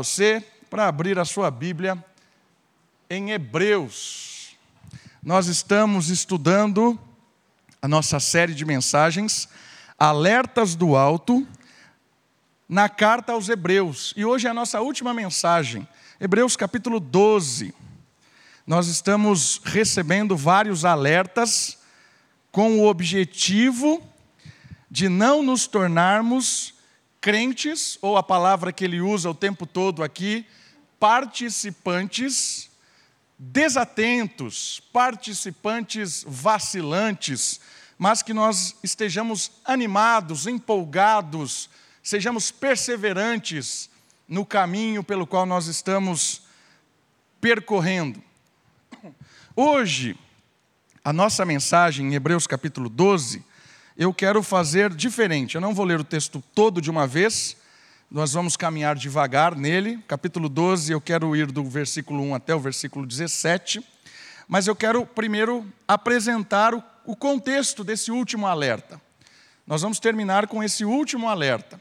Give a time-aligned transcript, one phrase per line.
[0.00, 2.02] você para abrir a sua Bíblia
[3.10, 4.56] em Hebreus.
[5.22, 6.98] Nós estamos estudando
[7.82, 9.46] a nossa série de mensagens
[9.98, 11.46] Alertas do Alto
[12.66, 14.14] na carta aos Hebreus.
[14.16, 15.86] E hoje é a nossa última mensagem,
[16.18, 17.74] Hebreus capítulo 12.
[18.66, 21.76] Nós estamos recebendo vários alertas
[22.50, 24.02] com o objetivo
[24.90, 26.79] de não nos tornarmos
[27.20, 30.46] crentes, ou a palavra que ele usa o tempo todo aqui,
[30.98, 32.70] participantes
[33.42, 37.58] desatentos, participantes vacilantes,
[37.98, 41.70] mas que nós estejamos animados, empolgados,
[42.02, 43.88] sejamos perseverantes
[44.28, 46.42] no caminho pelo qual nós estamos
[47.40, 48.22] percorrendo.
[49.56, 50.16] Hoje,
[51.02, 53.42] a nossa mensagem em Hebreus capítulo 12
[54.00, 55.56] eu quero fazer diferente.
[55.56, 57.54] Eu não vou ler o texto todo de uma vez,
[58.10, 60.02] nós vamos caminhar devagar nele.
[60.08, 63.86] Capítulo 12, eu quero ir do versículo 1 até o versículo 17,
[64.48, 68.98] mas eu quero primeiro apresentar o contexto desse último alerta.
[69.66, 71.78] Nós vamos terminar com esse último alerta.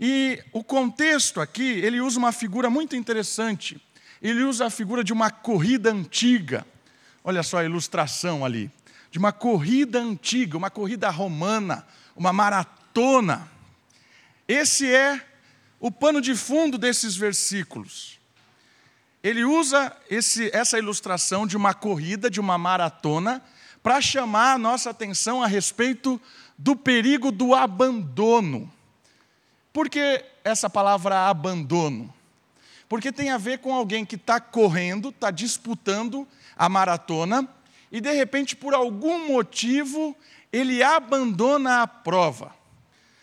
[0.00, 3.78] E o contexto aqui, ele usa uma figura muito interessante.
[4.22, 6.66] Ele usa a figura de uma corrida antiga.
[7.22, 8.70] Olha só a ilustração ali
[9.10, 13.50] de uma corrida antiga, uma corrida romana, uma maratona.
[14.46, 15.20] Esse é
[15.80, 18.18] o pano de fundo desses versículos.
[19.22, 23.42] Ele usa esse, essa ilustração de uma corrida, de uma maratona,
[23.82, 26.20] para chamar a nossa atenção a respeito
[26.56, 28.70] do perigo do abandono.
[29.72, 32.12] Por que essa palavra abandono?
[32.88, 37.48] Porque tem a ver com alguém que está correndo, está disputando a maratona,
[37.90, 40.16] e de repente, por algum motivo,
[40.52, 42.54] ele abandona a prova.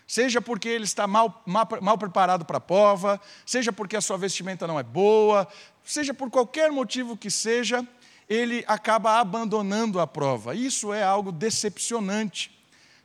[0.06, 4.16] Seja porque ele está mal, mal, mal preparado para a prova, seja porque a sua
[4.16, 5.46] vestimenta não é boa,
[5.84, 7.86] seja por qualquer motivo que seja,
[8.28, 10.54] ele acaba abandonando a prova.
[10.54, 12.50] Isso é algo decepcionante.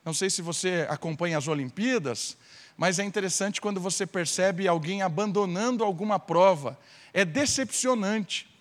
[0.04, 2.38] Não sei se você acompanha as Olimpíadas,
[2.76, 6.78] mas é interessante quando você percebe alguém abandonando alguma prova.
[7.14, 8.53] É decepcionante.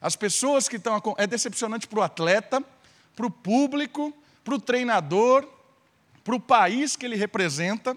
[0.00, 1.00] As pessoas que estão.
[1.16, 2.62] É decepcionante para o atleta,
[3.16, 4.14] para o público,
[4.44, 5.46] para o treinador,
[6.22, 7.96] para o país que ele representa.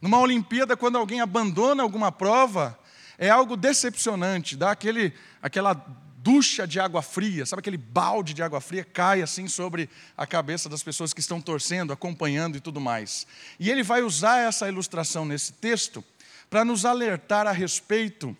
[0.00, 2.78] Numa Olimpíada, quando alguém abandona alguma prova,
[3.16, 5.74] é algo decepcionante, dá aquele, aquela
[6.18, 10.68] ducha de água fria, sabe aquele balde de água fria cai assim sobre a cabeça
[10.68, 13.26] das pessoas que estão torcendo, acompanhando e tudo mais.
[13.58, 16.04] E ele vai usar essa ilustração nesse texto
[16.48, 18.36] para nos alertar a respeito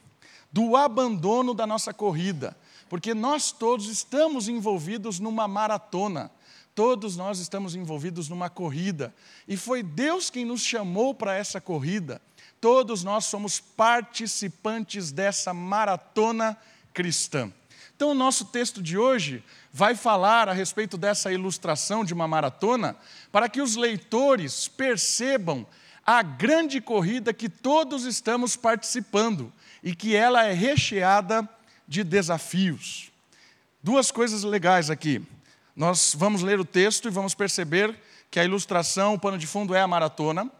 [0.52, 2.56] do abandono da nossa corrida
[2.88, 6.30] porque nós todos estamos envolvidos numa maratona,
[6.74, 9.14] todos nós estamos envolvidos numa corrida,
[9.46, 12.20] e foi Deus quem nos chamou para essa corrida.
[12.60, 16.56] Todos nós somos participantes dessa maratona
[16.92, 17.52] cristã.
[17.94, 22.96] Então, o nosso texto de hoje vai falar a respeito dessa ilustração de uma maratona,
[23.32, 25.66] para que os leitores percebam
[26.06, 31.48] a grande corrida que todos estamos participando e que ela é recheada
[31.88, 33.10] de desafios.
[33.82, 35.22] Duas coisas legais aqui.
[35.74, 37.98] Nós vamos ler o texto e vamos perceber
[38.30, 40.50] que a ilustração, o pano de fundo é a maratona.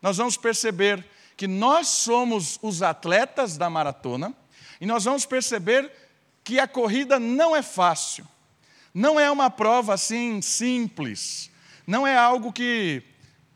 [0.00, 1.04] Nós vamos perceber
[1.36, 4.34] que nós somos os atletas da maratona.
[4.80, 5.90] E nós vamos perceber
[6.42, 8.26] que a corrida não é fácil.
[8.94, 11.50] Não é uma prova assim simples.
[11.86, 13.02] Não é algo que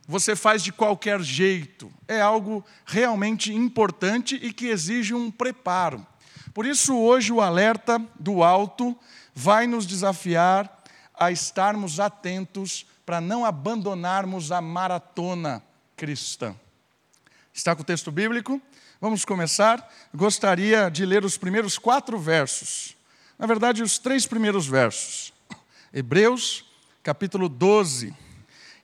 [0.07, 1.93] você faz de qualquer jeito.
[2.07, 6.07] É algo realmente importante e que exige um preparo.
[6.55, 8.97] Por isso, hoje, o alerta do alto
[9.35, 15.61] vai nos desafiar a estarmos atentos para não abandonarmos a maratona
[15.97, 16.55] cristã.
[17.53, 18.63] Está com o texto bíblico?
[19.01, 19.93] Vamos começar.
[20.15, 22.97] Gostaria de ler os primeiros quatro versos.
[23.37, 25.33] Na verdade, os três primeiros versos.
[25.93, 26.65] Hebreus,
[27.03, 28.15] capítulo 12.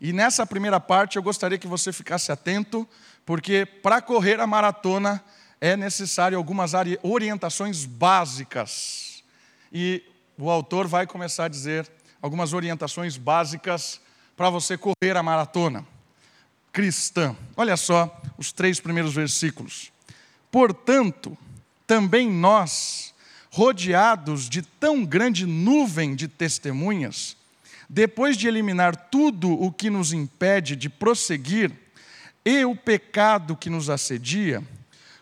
[0.01, 2.87] E nessa primeira parte eu gostaria que você ficasse atento,
[3.25, 5.23] porque para correr a maratona
[5.60, 6.72] é necessário algumas
[7.03, 9.22] orientações básicas.
[9.72, 10.03] E
[10.39, 11.91] o autor vai começar a dizer
[12.22, 14.01] algumas orientações básicas
[14.36, 15.86] para você correr a maratona
[16.72, 17.36] cristã.
[17.57, 19.92] Olha só os três primeiros versículos.
[20.51, 21.36] Portanto,
[21.86, 23.13] também nós,
[23.51, 27.36] rodeados de tão grande nuvem de testemunhas,
[27.89, 31.72] depois de eliminar tudo o que nos impede de prosseguir
[32.45, 34.63] e o pecado que nos assedia,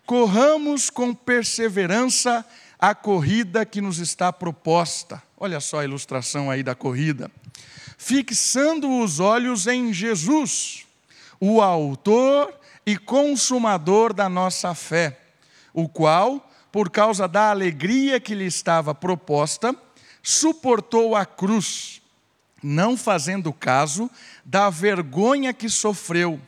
[0.09, 2.43] corramos com perseverança
[2.79, 5.23] a corrida que nos está proposta.
[5.37, 7.31] Olha só a ilustração aí da corrida.
[7.99, 10.87] Fixando os olhos em Jesus,
[11.39, 15.21] o Autor e Consumador da nossa fé,
[15.75, 19.77] o qual, por causa da alegria que lhe estava proposta,
[20.23, 22.01] suportou a cruz,
[22.63, 24.11] não fazendo caso
[24.43, 26.41] da vergonha que sofreu,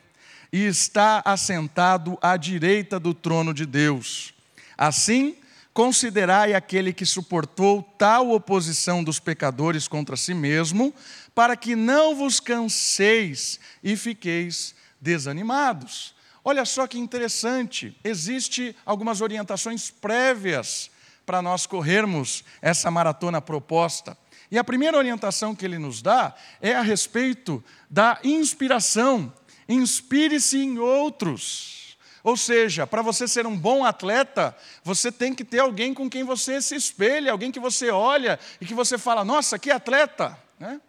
[0.51, 4.33] e está assentado à direita do trono de Deus.
[4.77, 5.35] Assim,
[5.73, 10.93] considerai aquele que suportou tal oposição dos pecadores contra si mesmo,
[11.33, 16.13] para que não vos canseis e fiqueis desanimados.
[16.43, 20.89] Olha só que interessante, existe algumas orientações prévias
[21.25, 24.17] para nós corrermos essa maratona proposta.
[24.49, 29.31] E a primeira orientação que ele nos dá é a respeito da inspiração.
[29.71, 31.97] Inspire-se em outros.
[32.23, 36.23] Ou seja, para você ser um bom atleta, você tem que ter alguém com quem
[36.23, 40.37] você se espelha, alguém que você olha e que você fala: nossa, que atleta!
[40.59, 40.79] Né?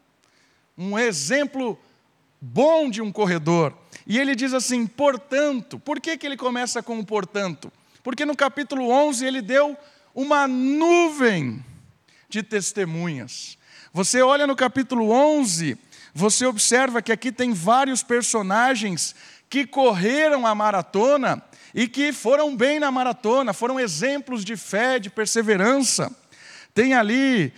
[0.76, 1.78] Um exemplo
[2.40, 3.72] bom de um corredor.
[4.06, 7.72] E ele diz assim, portanto, por que, que ele começa com o portanto?
[8.02, 9.76] Porque no capítulo 11 ele deu
[10.12, 11.64] uma nuvem
[12.28, 13.56] de testemunhas.
[13.92, 15.78] Você olha no capítulo 11,
[16.14, 19.14] você observa que aqui tem vários personagens
[19.48, 21.42] que correram a maratona
[21.74, 26.14] e que foram bem na maratona, foram exemplos de fé, de perseverança.
[26.74, 27.52] Tem ali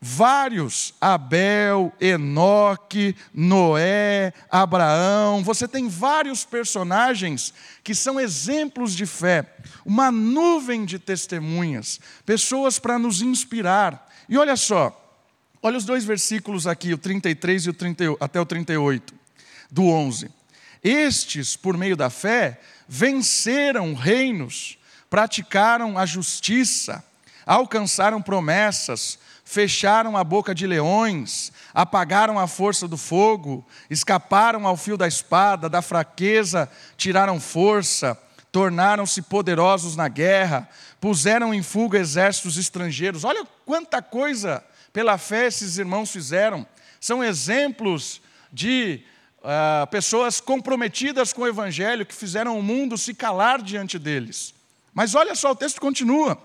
[0.00, 7.52] Vários, Abel, Enoque, Noé, Abraão, você tem vários personagens
[7.82, 14.08] que são exemplos de fé, uma nuvem de testemunhas, pessoas para nos inspirar.
[14.28, 15.07] E olha só,
[15.62, 19.14] olha os dois versículos aqui, o 33 e o 30, até o 38,
[19.70, 20.30] do 11.
[20.82, 24.78] Estes, por meio da fé, venceram reinos,
[25.10, 27.04] praticaram a justiça,
[27.44, 34.96] alcançaram promessas, fecharam a boca de leões, apagaram a força do fogo, escaparam ao fio
[34.96, 38.18] da espada, da fraqueza tiraram força,
[38.52, 40.68] tornaram-se poderosos na guerra,
[41.00, 43.24] puseram em fuga exércitos estrangeiros.
[43.24, 44.62] Olha quanta coisa
[44.92, 46.66] pela fé esses irmãos fizeram.
[47.00, 48.20] São exemplos
[48.52, 49.02] de
[49.38, 54.54] uh, pessoas comprometidas com o Evangelho que fizeram o mundo se calar diante deles.
[54.92, 56.36] Mas olha só, o texto continua.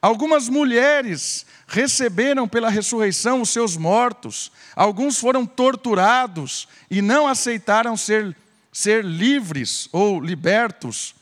[0.00, 8.36] Algumas mulheres receberam pela ressurreição os seus mortos, alguns foram torturados e não aceitaram ser,
[8.72, 11.14] ser livres ou libertos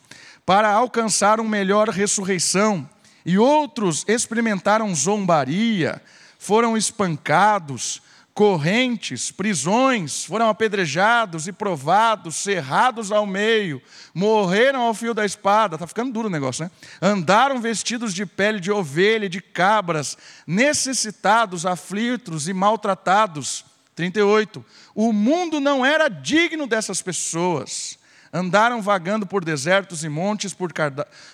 [0.44, 2.88] para alcançar uma melhor ressurreição,
[3.24, 6.02] e outros experimentaram zombaria,
[6.44, 8.02] foram espancados,
[8.34, 13.80] correntes, prisões, foram apedrejados e provados, cerrados ao meio,
[14.12, 16.70] morreram ao fio da espada, está ficando duro o negócio, né?
[17.00, 23.64] Andaram vestidos de pele de ovelha e de cabras, necessitados, aflitos e maltratados.
[23.94, 24.62] 38.
[24.94, 27.98] O mundo não era digno dessas pessoas.
[28.30, 30.70] Andaram vagando por desertos e montes, por,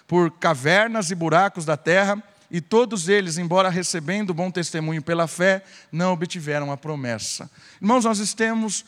[0.07, 5.63] por cavernas e buracos da terra, e todos eles, embora recebendo bom testemunho pela fé,
[5.93, 7.51] não obtiveram a promessa.
[7.81, 8.85] Irmãos, nós temos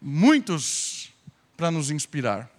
[0.00, 1.10] muitos
[1.56, 2.50] para nos inspirar.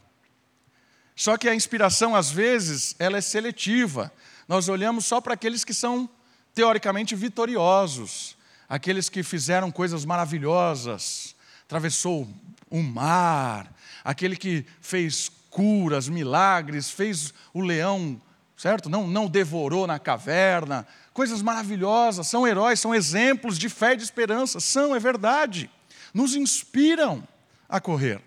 [1.16, 4.12] Só que a inspiração, às vezes, ela é seletiva.
[4.48, 6.10] Nós olhamos só para aqueles que são
[6.56, 8.36] teoricamente vitoriosos,
[8.68, 11.36] aqueles que fizeram coisas maravilhosas,
[11.66, 12.28] atravessou
[12.70, 13.72] o mar,
[14.04, 18.20] aquele que fez curas, milagres, fez o leão
[18.60, 18.90] certo?
[18.90, 20.86] Não, não devorou na caverna.
[21.14, 24.60] Coisas maravilhosas, são heróis, são exemplos de fé e de esperança.
[24.60, 25.72] São, é verdade.
[26.14, 27.26] Nos inspiram
[27.70, 28.22] a correr.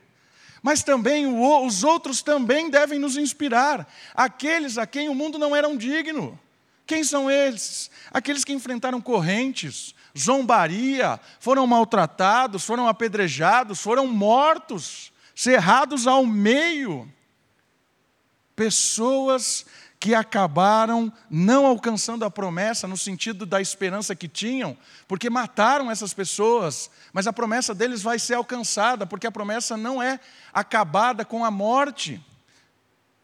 [0.63, 3.87] Mas também os outros também devem nos inspirar.
[4.15, 6.41] Aqueles a quem o mundo não era um digno.
[6.87, 7.91] Quem são eles?
[8.11, 17.07] Aqueles que enfrentaram correntes, zombaria, foram maltratados, foram apedrejados, foram mortos, cerrados ao meio.
[18.57, 19.67] Pessoas
[20.03, 26.13] que acabaram não alcançando a promessa no sentido da esperança que tinham, porque mataram essas
[26.13, 30.19] pessoas, mas a promessa deles vai ser alcançada, porque a promessa não é
[30.53, 32.21] acabada com a morte.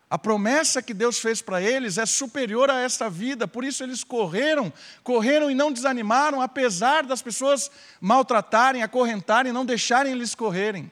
[0.08, 4.04] A promessa que Deus fez para eles é superior a esta vida, por isso eles
[4.04, 10.88] correram, correram e não desanimaram, apesar das pessoas maltratarem, acorrentarem, não deixarem eles correrem.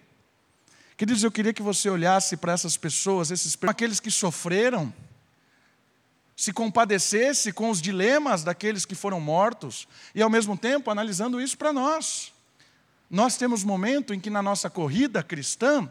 [0.97, 4.93] Queridos, eu queria que você olhasse para essas pessoas, esses aqueles que sofreram,
[6.37, 11.57] se compadecesse com os dilemas daqueles que foram mortos e, ao mesmo tempo, analisando isso
[11.57, 12.31] para nós.
[13.11, 15.91] Nós temos momento em que, na nossa corrida cristã,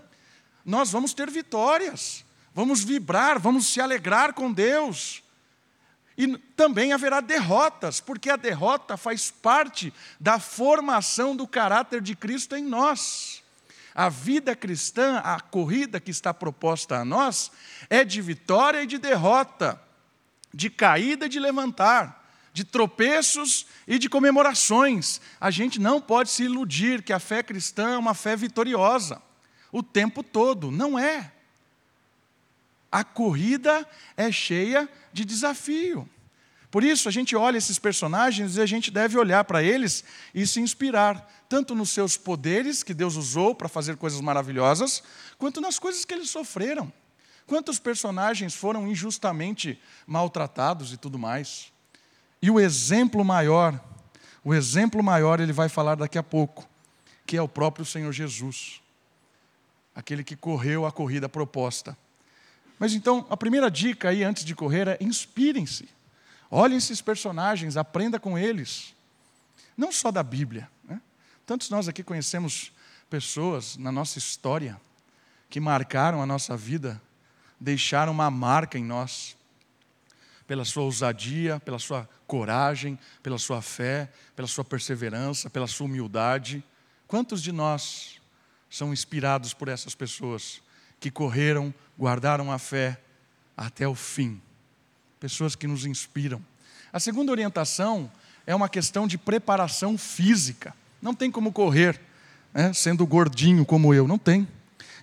[0.64, 2.24] nós vamos ter vitórias,
[2.54, 5.24] vamos vibrar, vamos se alegrar com Deus.
[6.18, 12.56] E também haverá derrotas, porque a derrota faz parte da formação do caráter de Cristo
[12.56, 13.44] em nós.
[13.94, 17.52] A vida cristã, a corrida que está proposta a nós,
[17.90, 19.82] é de vitória e de derrota.
[20.56, 25.20] De caída e de levantar, de tropeços e de comemorações.
[25.40, 29.22] A gente não pode se iludir que a fé cristã é uma fé vitoriosa
[29.70, 30.72] o tempo todo.
[30.72, 31.34] Não é.
[32.90, 33.86] A corrida
[34.16, 36.10] é cheia de desafio.
[36.72, 40.48] Por isso, a gente olha esses personagens e a gente deve olhar para eles e
[40.48, 45.04] se inspirar, tanto nos seus poderes que Deus usou para fazer coisas maravilhosas,
[45.38, 46.92] quanto nas coisas que eles sofreram.
[47.48, 51.72] Quantos personagens foram injustamente maltratados e tudo mais.
[52.42, 53.80] E o exemplo maior,
[54.44, 56.68] o exemplo maior ele vai falar daqui a pouco,
[57.26, 58.82] que é o próprio Senhor Jesus,
[59.94, 61.98] aquele que correu a corrida proposta.
[62.78, 65.88] Mas então, a primeira dica aí antes de correr é inspirem-se.
[66.52, 68.94] Olhem esses personagens, aprenda com eles.
[69.78, 70.70] Não só da Bíblia.
[70.84, 71.02] Né?
[71.46, 72.72] Tantos nós aqui conhecemos
[73.10, 74.80] pessoas na nossa história
[75.50, 77.02] que marcaram a nossa vida,
[77.66, 79.36] deixaram uma marca em nós
[80.46, 86.64] pela sua ousadia, pela sua coragem, pela sua fé, pela sua perseverança, pela sua humildade.
[87.08, 88.22] Quantos de nós
[88.70, 90.62] são inspirados por essas pessoas
[91.00, 93.02] que correram, guardaram a fé
[93.58, 94.40] até o fim?
[95.20, 96.46] Pessoas que nos inspiram.
[96.94, 98.12] A segunda orientação
[98.46, 100.72] é uma questão de preparação física.
[101.02, 102.00] Não tem como correr
[102.54, 104.48] né, sendo gordinho como eu, não tem.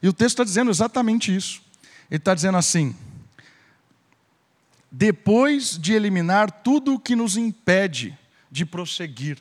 [0.01, 1.72] E o texto está dizendo exatamente isso.
[2.13, 2.95] Ele está dizendo assim:
[4.91, 8.19] depois de eliminar tudo o que nos impede
[8.51, 9.39] de prosseguir.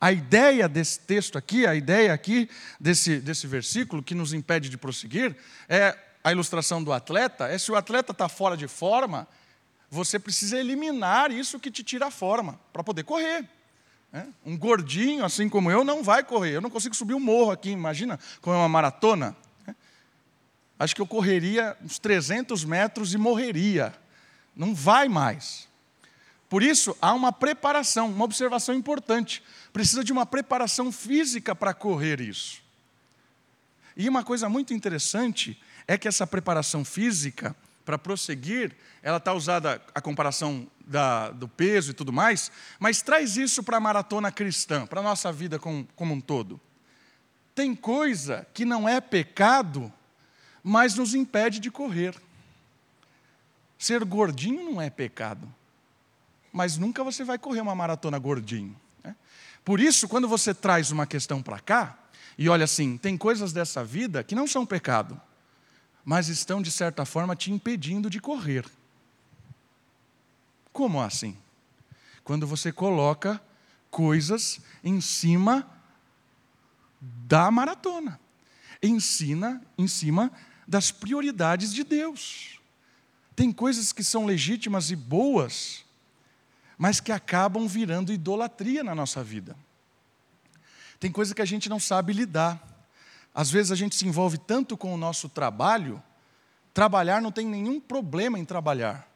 [0.00, 2.50] A ideia desse texto aqui, a ideia aqui
[2.80, 5.36] desse, desse versículo que nos impede de prosseguir,
[5.68, 9.28] é a ilustração do atleta, é se o atleta está fora de forma,
[9.88, 13.48] você precisa eliminar isso que te tira a forma, para poder correr.
[14.10, 14.26] Né?
[14.44, 16.56] Um gordinho, assim como eu, não vai correr.
[16.56, 19.36] Eu não consigo subir um morro aqui, imagina, como é uma maratona.
[20.80, 23.94] Acho que eu correria uns 300 metros e morreria
[24.56, 25.68] não vai mais.
[26.48, 29.42] Por isso, há uma preparação, uma observação importante.
[29.74, 32.62] Precisa de uma preparação física para correr isso.
[33.94, 39.82] E uma coisa muito interessante é que essa preparação física, para prosseguir, ela está usada
[39.94, 44.86] a comparação da, do peso e tudo mais, mas traz isso para a maratona cristã,
[44.86, 46.58] para a nossa vida com, como um todo.
[47.54, 49.92] Tem coisa que não é pecado,
[50.62, 52.14] mas nos impede de correr.
[53.78, 55.52] Ser gordinho não é pecado,
[56.52, 58.76] mas nunca você vai correr uma maratona gordinho.
[59.02, 59.16] Né?
[59.64, 61.98] Por isso, quando você traz uma questão para cá,
[62.36, 65.20] e olha assim, tem coisas dessa vida que não são pecado,
[66.04, 68.64] mas estão, de certa forma, te impedindo de correr.
[70.72, 71.36] Como assim?
[72.24, 73.40] Quando você coloca
[73.90, 75.68] coisas em cima
[77.00, 78.20] da maratona,
[78.82, 80.30] ensina em cima
[80.70, 82.60] das prioridades de Deus.
[83.34, 85.84] Tem coisas que são legítimas e boas,
[86.78, 89.56] mas que acabam virando idolatria na nossa vida.
[91.00, 92.62] Tem coisa que a gente não sabe lidar.
[93.34, 96.00] Às vezes a gente se envolve tanto com o nosso trabalho,
[96.72, 99.08] trabalhar não tem nenhum problema em trabalhar.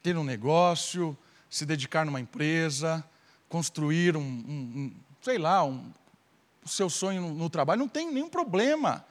[0.00, 1.18] Ter um negócio,
[1.50, 3.04] se dedicar numa empresa,
[3.48, 4.92] construir um, um, um
[5.22, 5.92] sei lá, um,
[6.64, 9.04] o seu sonho no, no trabalho, não tem nenhum problema.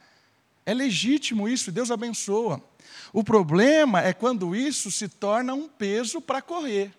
[0.64, 2.62] É legítimo isso, Deus abençoa.
[3.12, 6.92] O problema é quando isso se torna um peso para correr.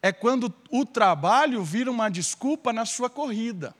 [0.00, 3.74] É quando o trabalho vira uma desculpa na sua corrida.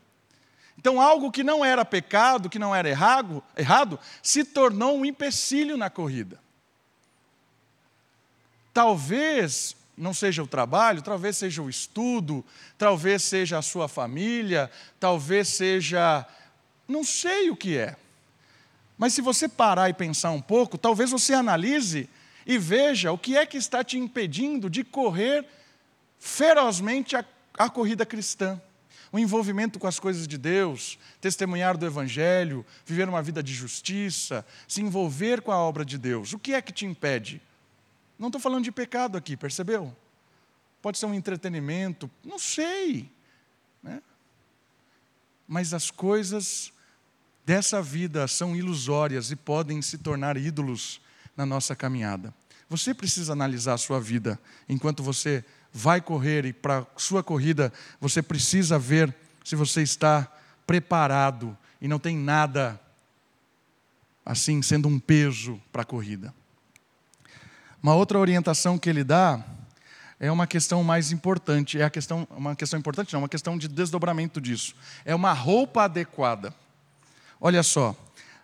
[0.77, 5.77] Então, algo que não era pecado, que não era errado, errado se tornou um empecilho
[5.77, 6.39] na corrida.
[8.73, 12.45] Talvez não seja o trabalho, talvez seja o estudo,
[12.77, 14.71] talvez seja a sua família,
[15.01, 16.25] talvez seja.
[16.87, 17.97] Não sei o que é.
[18.99, 22.11] Mas se você parar e pensar um pouco, talvez você analise
[22.45, 25.47] e veja o que é que está te impedindo de correr
[26.19, 27.25] ferozmente a,
[27.57, 28.61] a corrida cristã.
[29.13, 34.45] O envolvimento com as coisas de Deus, testemunhar do Evangelho, viver uma vida de justiça,
[34.67, 36.33] se envolver com a obra de Deus.
[36.33, 37.41] O que é que te impede?
[38.19, 39.97] Não estou falando de pecado aqui, percebeu?
[40.83, 43.11] Pode ser um entretenimento, não sei.
[43.83, 44.03] Né?
[45.47, 46.73] Mas as coisas
[47.49, 51.01] dessa vida são ilusórias e podem se tornar ídolos
[51.35, 52.35] na nossa caminhada.
[52.69, 54.39] Você precisa analisar a sua vida
[54.69, 60.31] enquanto você vai correr e para sua corrida você precisa ver se você está
[60.67, 62.79] preparado e não tem nada
[64.27, 66.35] assim sendo um peso para a corrida.
[67.83, 69.43] Uma outra orientação que ele dá
[70.21, 73.69] é uma questão mais importante, é a questão, uma questão importante, não, uma questão de
[73.69, 74.75] desdobramento disso.
[75.03, 76.55] É uma roupa adequada.
[77.41, 77.97] Olha só,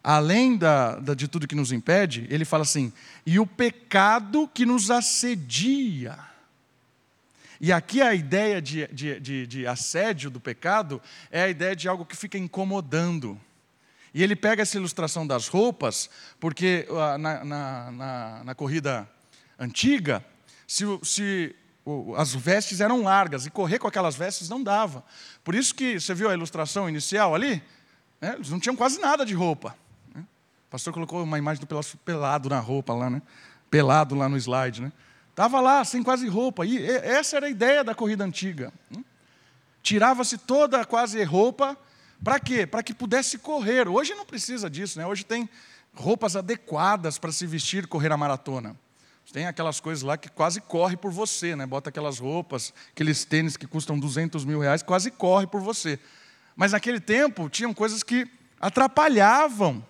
[0.03, 2.93] além da, da, de tudo que nos impede, ele fala assim:
[3.25, 6.19] e o pecado que nos assedia.
[7.61, 11.89] E aqui a ideia de, de, de, de assédio do pecado é a ideia de
[11.89, 13.41] algo que fica incomodando.
[14.13, 19.09] E ele pega essa ilustração das roupas, porque ah, na, na, na, na corrida
[19.59, 20.25] antiga,
[20.67, 21.57] se, se
[22.17, 25.05] as vestes eram largas e correr com aquelas vestes não dava.
[25.43, 27.63] Por isso que você viu a ilustração inicial ali?
[28.25, 28.35] Né?
[28.37, 29.77] Eles não tinham quase nada de roupa.
[30.15, 30.23] Né?
[30.67, 33.21] O pastor colocou uma imagem do pelado na roupa lá, né?
[33.71, 34.91] Pelado lá no slide, né?
[35.29, 36.65] Estava lá, sem quase roupa.
[36.65, 38.73] E essa era a ideia da corrida antiga.
[38.91, 39.05] Né?
[39.83, 41.77] Tirava-se toda quase roupa
[42.23, 42.67] para quê?
[42.67, 43.87] Para que pudesse correr.
[43.89, 45.07] Hoje não precisa disso, né?
[45.07, 45.47] Hoje tem
[45.93, 48.75] roupas adequadas para se vestir correr a maratona.
[49.33, 51.67] Tem aquelas coisas lá que quase corre por você, né?
[51.67, 55.99] Bota aquelas roupas, aqueles tênis que custam 200 mil reais, quase corre por você.
[56.57, 58.29] Mas naquele tempo tinham coisas que
[58.61, 59.85] atrapalhavam.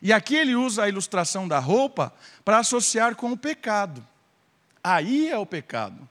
[0.00, 2.12] E aqui ele usa a ilustração da roupa
[2.44, 4.06] para associar com o pecado.
[4.82, 6.08] Aí é o pecado.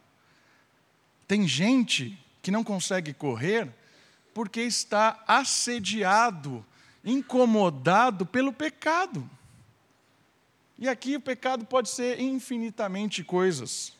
[1.27, 3.69] Tem gente que não consegue correr
[4.33, 6.65] porque está assediado,
[7.05, 9.29] incomodado pelo pecado.
[10.77, 13.93] E aqui o pecado pode ser infinitamente coisas.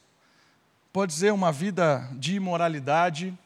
[0.92, 3.38] Pode ser uma vida de imoralidade?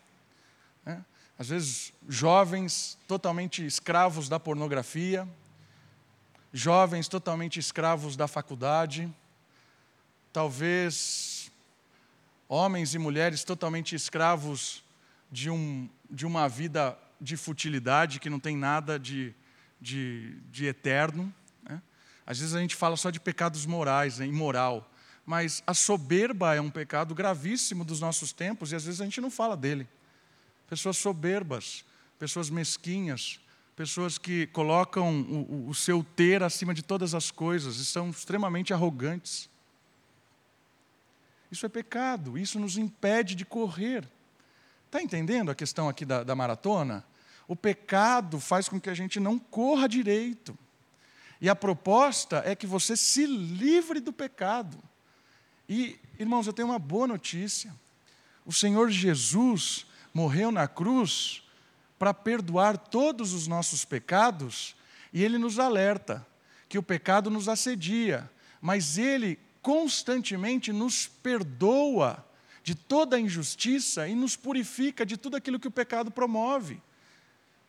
[1.40, 5.28] Às vezes jovens totalmente escravos da pornografia,
[6.52, 9.14] jovens totalmente escravos da faculdade,
[10.34, 11.52] talvez
[12.50, 14.84] homens e mulheres totalmente escravos
[15.32, 19.34] de um de uma vida de futilidade que não tem nada de,
[19.80, 21.34] de, de eterno.
[21.64, 21.82] Né?
[22.26, 24.26] Às vezes a gente fala só de pecados morais, né?
[24.26, 24.90] imoral.
[25.26, 29.20] Mas a soberba é um pecado gravíssimo dos nossos tempos e às vezes a gente
[29.20, 29.88] não fala dele.
[30.70, 31.86] Pessoas soberbas,
[32.20, 33.40] pessoas mesquinhas,
[33.76, 38.74] pessoas que colocam o, o, seu ter acima de todas as coisas e são extremamente
[38.74, 39.50] arrogantes.
[41.52, 44.04] Isso é pecado, isso nos impede de correr.
[44.86, 47.06] Está entendendo a questão aqui da, da maratona?
[47.48, 50.58] O pecado faz com que a gente não corra direito.
[51.40, 54.78] E a proposta é que você se livre do pecado.
[55.70, 57.74] E, irmãos, eu tenho uma boa notícia.
[58.46, 59.86] O Senhor Jesus
[60.18, 61.44] morreu na cruz
[62.00, 64.76] para perdoar todos os nossos pecados,
[65.14, 66.26] e ele nos alerta
[66.68, 68.28] que o pecado nos assedia,
[68.60, 72.26] mas ele constantemente nos perdoa
[72.64, 76.82] de toda a injustiça e nos purifica de tudo aquilo que o pecado promove.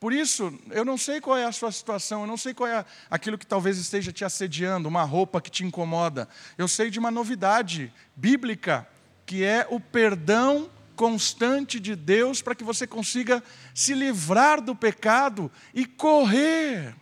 [0.01, 2.83] Por isso, eu não sei qual é a sua situação, eu não sei qual é
[3.11, 6.27] aquilo que talvez esteja te assediando, uma roupa que te incomoda.
[6.57, 8.89] Eu sei de uma novidade bíblica,
[9.27, 15.51] que é o perdão constante de Deus para que você consiga se livrar do pecado
[15.73, 16.95] e correr,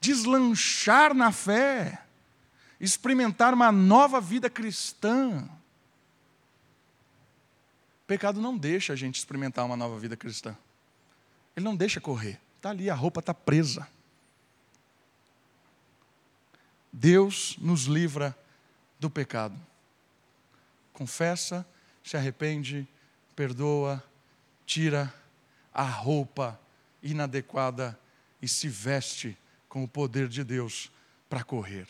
[0.00, 2.02] deslanchar na fé,
[2.78, 5.48] experimentar uma nova vida cristã
[8.10, 10.56] pecado não deixa a gente experimentar uma nova vida cristã.
[11.54, 12.40] Ele não deixa correr.
[12.56, 13.86] Está ali, a roupa está presa.
[16.92, 18.36] Deus nos livra
[18.98, 19.54] do pecado.
[20.92, 21.64] Confessa,
[22.02, 22.84] se arrepende,
[23.40, 24.04] perdoa,
[24.66, 25.10] tira
[25.72, 26.60] a roupa
[27.02, 27.98] inadequada
[28.42, 29.34] e se veste
[29.66, 30.92] com o poder de Deus
[31.26, 31.86] para correr.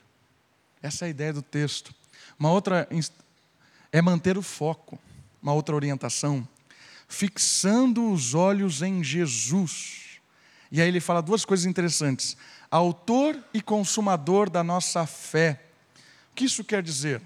[0.80, 1.92] Essa é a ideia do texto.
[2.38, 2.88] Uma outra
[3.90, 4.96] é manter o foco
[5.42, 6.46] uma outra orientação,
[7.08, 10.20] fixando os olhos em Jesus.
[10.70, 12.36] E aí ele fala duas coisas interessantes:
[12.70, 15.60] autor e consumador da nossa fé.
[16.30, 17.20] O que isso quer dizer?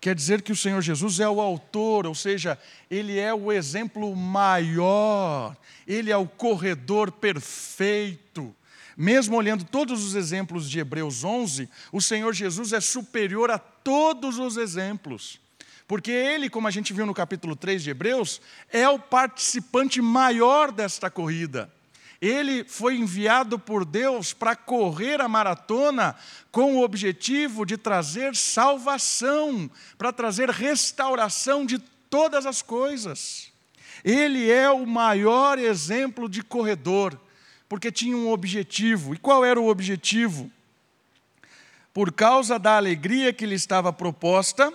[0.00, 2.58] Quer dizer que o Senhor Jesus é o autor, ou seja,
[2.90, 5.56] ele é o exemplo maior,
[5.86, 8.54] ele é o corredor perfeito.
[8.96, 14.38] Mesmo olhando todos os exemplos de Hebreus 11, o Senhor Jesus é superior a todos
[14.38, 15.40] os exemplos.
[15.86, 20.70] Porque ele, como a gente viu no capítulo 3 de Hebreus, é o participante maior
[20.70, 21.72] desta corrida.
[22.20, 26.16] Ele foi enviado por Deus para correr a maratona
[26.50, 31.78] com o objetivo de trazer salvação, para trazer restauração de
[32.10, 33.52] todas as coisas.
[34.04, 37.18] Ele é o maior exemplo de corredor,
[37.68, 39.14] porque tinha um objetivo.
[39.14, 40.50] E qual era o objetivo?
[41.94, 44.72] Por causa da alegria que lhe estava proposta,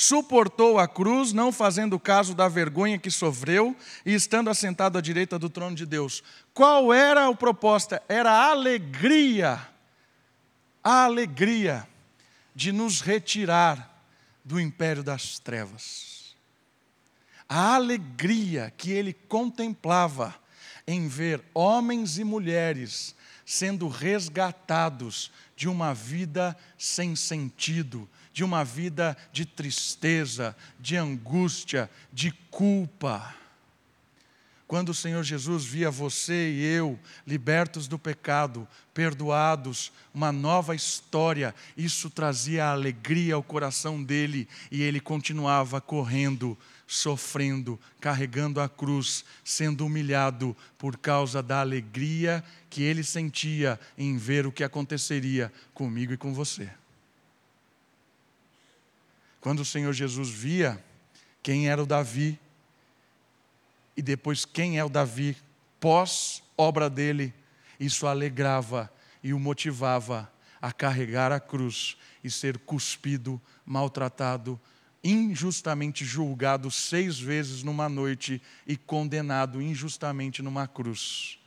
[0.00, 5.38] suportou a cruz, não fazendo caso da vergonha que sofreu e estando assentado à direita
[5.38, 6.22] do trono de Deus.
[6.54, 8.02] Qual era a proposta?
[8.08, 9.60] Era a alegria,
[10.82, 11.86] a alegria
[12.54, 14.02] de nos retirar
[14.42, 16.34] do império das trevas.
[17.46, 20.34] A alegria que ele contemplava
[20.86, 29.16] em ver homens e mulheres sendo resgatados de uma vida sem sentido, de uma vida
[29.32, 33.34] de tristeza, de angústia, de culpa.
[34.70, 41.52] Quando o Senhor Jesus via você e eu libertos do pecado, perdoados, uma nova história,
[41.76, 49.84] isso trazia alegria ao coração dele e ele continuava correndo, sofrendo, carregando a cruz, sendo
[49.84, 56.16] humilhado por causa da alegria que ele sentia em ver o que aconteceria comigo e
[56.16, 56.70] com você.
[59.40, 60.82] Quando o Senhor Jesus via
[61.42, 62.38] quem era o Davi,
[63.96, 65.36] e depois quem é o Davi
[65.78, 67.32] pós obra dele,
[67.78, 74.60] isso alegrava e o motivava a carregar a cruz e ser cuspido, maltratado,
[75.02, 81.38] injustamente julgado seis vezes numa noite e condenado injustamente numa cruz.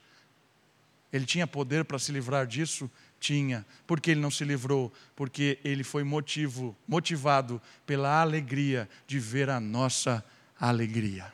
[1.11, 2.89] Ele tinha poder para se livrar disso?
[3.23, 3.65] Tinha.
[3.87, 4.91] Por que ele não se livrou?
[5.15, 10.21] Porque ele foi motivo, motivado pela alegria de ver a nossa
[10.59, 11.31] alegria.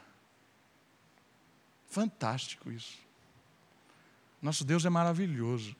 [1.89, 2.99] Fantástico isso.
[4.39, 5.75] Nosso Deus é maravilhoso.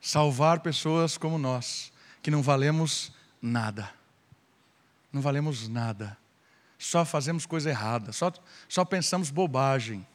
[0.00, 3.92] Salvar pessoas como nós, que não valemos nada.
[5.12, 6.16] Não valemos nada.
[6.78, 8.32] Só fazemos coisa errada, só,
[8.68, 10.06] só pensamos bobagem.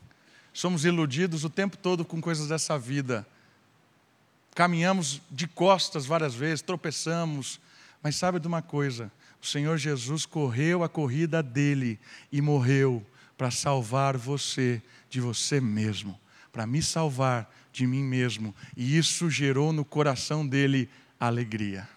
[0.53, 3.27] Somos iludidos o tempo todo com coisas dessa vida.
[4.55, 7.59] Caminhamos de costas várias vezes, tropeçamos.
[8.01, 9.11] Mas sabe de uma coisa?
[9.41, 11.99] O Senhor Jesus correu a corrida dele
[12.31, 13.05] e morreu
[13.37, 16.17] para salvar você de você mesmo,
[16.53, 18.55] para me salvar de mim mesmo.
[18.77, 20.89] E isso gerou no coração dele
[21.19, 21.87] alegria.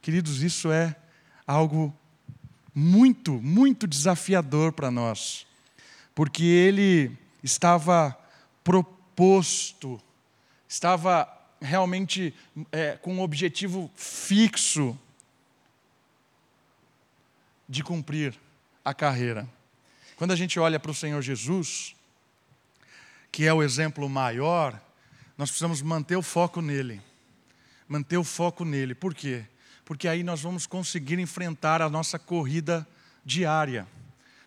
[0.00, 0.96] Queridos, isso é
[1.46, 1.94] algo
[2.74, 5.46] muito, muito desafiador para nós,
[6.14, 8.16] porque ele estava
[8.64, 10.00] proposto,
[10.70, 11.28] estava
[11.60, 12.32] realmente
[12.70, 14.96] é, com um objetivo fixo
[17.68, 18.38] de cumprir
[18.84, 19.48] a carreira.
[20.14, 21.96] Quando a gente olha para o Senhor Jesus,
[23.32, 24.80] que é o exemplo maior,
[25.36, 27.02] nós precisamos manter o foco nele.
[27.88, 28.94] Manter o foco nele.
[28.94, 29.44] Por quê?
[29.84, 32.86] Porque aí nós vamos conseguir enfrentar a nossa corrida
[33.24, 33.88] diária.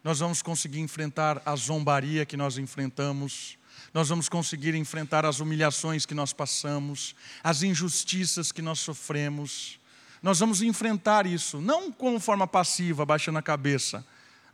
[0.01, 3.57] Nós vamos conseguir enfrentar a zombaria que nós enfrentamos,
[3.93, 9.79] nós vamos conseguir enfrentar as humilhações que nós passamos, as injustiças que nós sofremos.
[10.21, 14.05] Nós vamos enfrentar isso, não como forma passiva, baixando a cabeça,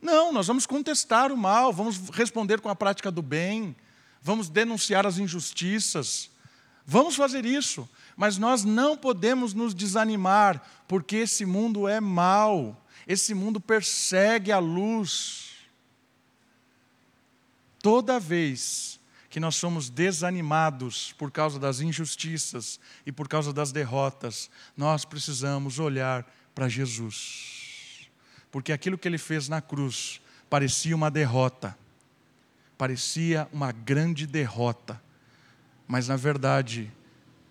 [0.02, 3.76] não, nós vamos contestar o mal, vamos responder com a prática do bem,
[4.22, 6.30] vamos denunciar as injustiças,
[6.86, 13.34] vamos fazer isso, mas nós não podemos nos desanimar, porque esse mundo é mau, esse
[13.34, 15.50] mundo persegue a luz.
[17.82, 18.99] Toda vez
[19.30, 25.78] que nós somos desanimados por causa das injustiças e por causa das derrotas, nós precisamos
[25.78, 27.60] olhar para Jesus
[28.50, 31.76] porque aquilo que ele fez na cruz parecia uma derrota,
[32.76, 35.00] parecia uma grande derrota,
[35.86, 36.90] mas na verdade,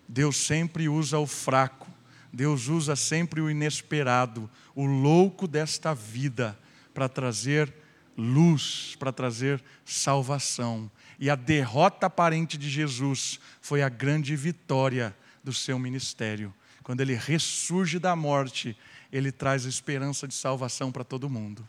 [0.06, 1.88] Deus sempre usa o fraco,
[2.32, 6.58] Deus usa sempre o inesperado, o louco desta vida,
[6.92, 7.72] para trazer
[8.16, 10.90] luz, para trazer salvação.
[11.20, 16.52] E a derrota aparente de Jesus foi a grande vitória do seu ministério.
[16.82, 18.74] Quando ele ressurge da morte,
[19.12, 21.68] ele traz esperança de salvação para todo mundo.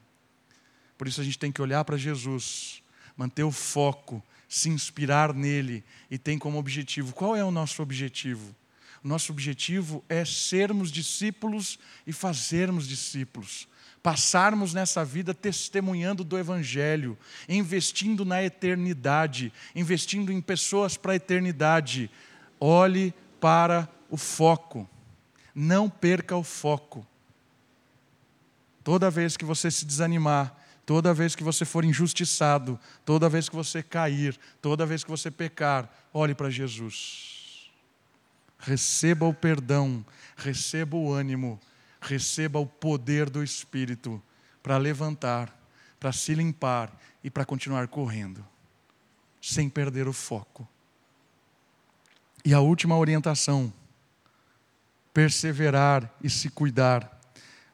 [0.98, 2.82] Por isso a gente tem que olhar para Jesus,
[3.18, 7.14] manter o foco, se inspirar nele e tem como objetivo.
[7.14, 8.56] Qual é o nosso objetivo?
[9.04, 13.68] Nosso objetivo é sermos discípulos e fazermos discípulos.
[14.04, 22.10] Passarmos nessa vida testemunhando do Evangelho, investindo na eternidade, investindo em pessoas para a eternidade.
[22.60, 24.90] Olhe para o foco,
[25.54, 27.06] não perca o foco.
[28.84, 33.56] Toda vez que você se desanimar, toda vez que você for injustiçado, toda vez que
[33.56, 37.72] você cair, toda vez que você pecar, olhe para Jesus.
[38.58, 41.60] Receba o perdão, receba o ânimo,
[42.02, 44.22] receba o poder do Espírito
[44.62, 45.56] para levantar,
[46.00, 46.92] para se limpar
[47.24, 48.46] e para continuar correndo,
[49.42, 50.68] sem perder o foco.
[52.44, 53.72] E a última orientação:
[55.14, 57.22] perseverar e se cuidar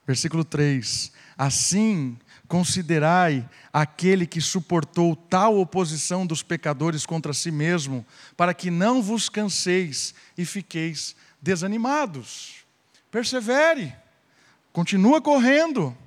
[0.08, 8.06] Versículo 3: Assim considerai aquele que suportou tal oposição dos pecadores contra si mesmo,
[8.38, 12.66] para que não vos canseis e fiqueis desanimados.
[13.12, 13.94] Persevere,
[14.78, 15.98] continua correndo,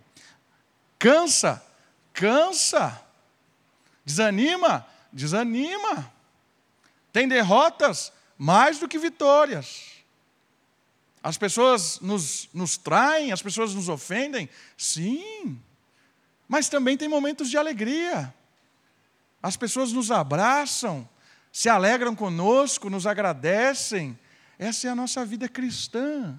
[0.97, 1.61] cansa,
[2.13, 3.05] cansa,
[4.05, 6.13] desanima, desanima.
[7.13, 8.13] Tem derrotas?
[8.41, 9.91] mais do que vitórias.
[11.23, 15.61] As pessoas nos, nos traem, as pessoas nos ofendem, sim,
[16.49, 18.33] mas também tem momentos de alegria.
[19.43, 21.07] As pessoas nos abraçam,
[21.53, 24.19] se alegram conosco, nos agradecem.
[24.59, 26.35] Essa é a nossa vida cristã.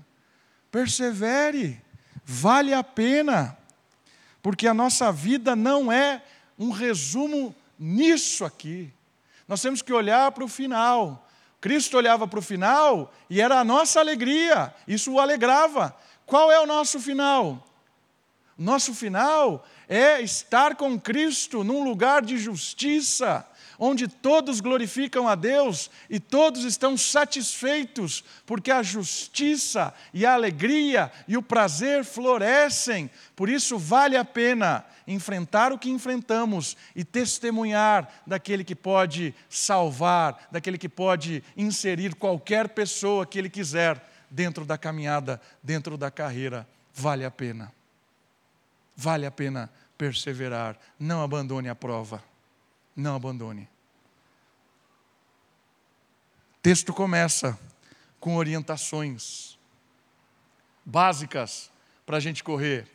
[0.71, 1.79] Persevere,
[2.23, 3.57] vale a pena,
[4.41, 6.23] porque a nossa vida não é
[6.57, 8.91] um resumo nisso aqui.
[9.47, 11.27] Nós temos que olhar para o final.
[11.60, 15.95] Cristo olhava para o final e era a nossa alegria, isso o alegrava.
[16.25, 17.67] Qual é o nosso final?
[18.57, 23.45] Nosso final é estar com Cristo num lugar de justiça,
[23.83, 31.11] onde todos glorificam a Deus e todos estão satisfeitos, porque a justiça e a alegria
[31.27, 33.09] e o prazer florescem.
[33.35, 40.47] Por isso vale a pena enfrentar o que enfrentamos e testemunhar daquele que pode salvar,
[40.51, 46.67] daquele que pode inserir qualquer pessoa que ele quiser dentro da caminhada, dentro da carreira.
[46.93, 47.73] Vale a pena.
[48.95, 50.77] Vale a pena perseverar.
[50.99, 52.30] Não abandone a prova.
[52.95, 53.67] Não abandone.
[56.62, 57.58] Texto começa
[58.19, 59.58] com orientações
[60.86, 61.71] básicas
[62.06, 62.88] para a gente correr.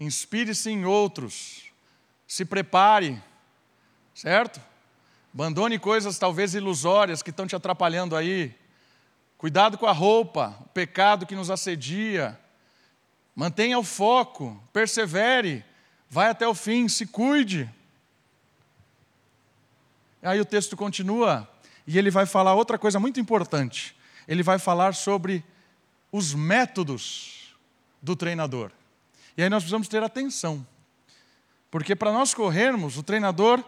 [0.00, 1.64] Inspire-se em outros,
[2.26, 3.22] se prepare,
[4.14, 4.60] certo?
[5.34, 8.54] Abandone coisas talvez ilusórias que estão te atrapalhando aí.
[9.36, 12.38] Cuidado com a roupa, o pecado que nos assedia.
[13.34, 15.64] Mantenha o foco, persevere,
[16.08, 17.68] vai até o fim, se cuide.
[20.22, 21.48] Aí o texto continua
[21.86, 23.96] e ele vai falar outra coisa muito importante.
[24.28, 25.44] Ele vai falar sobre
[26.12, 27.54] os métodos
[28.00, 28.70] do treinador.
[29.36, 30.64] E aí nós precisamos ter atenção.
[31.70, 33.64] Porque para nós corrermos, o treinador,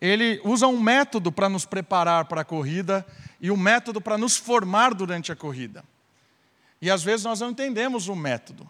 [0.00, 3.06] ele usa um método para nos preparar para a corrida
[3.40, 5.84] e um método para nos formar durante a corrida.
[6.82, 8.68] E às vezes nós não entendemos o método.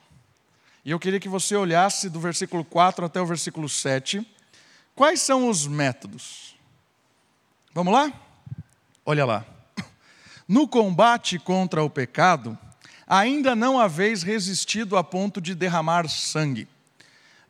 [0.84, 4.24] E eu queria que você olhasse do versículo 4 até o versículo 7.
[4.94, 6.53] Quais são os métodos?
[7.74, 8.12] Vamos lá?
[9.04, 9.44] Olha lá.
[10.48, 12.56] No combate contra o pecado,
[13.06, 16.68] ainda não haveis resistido a ponto de derramar sangue.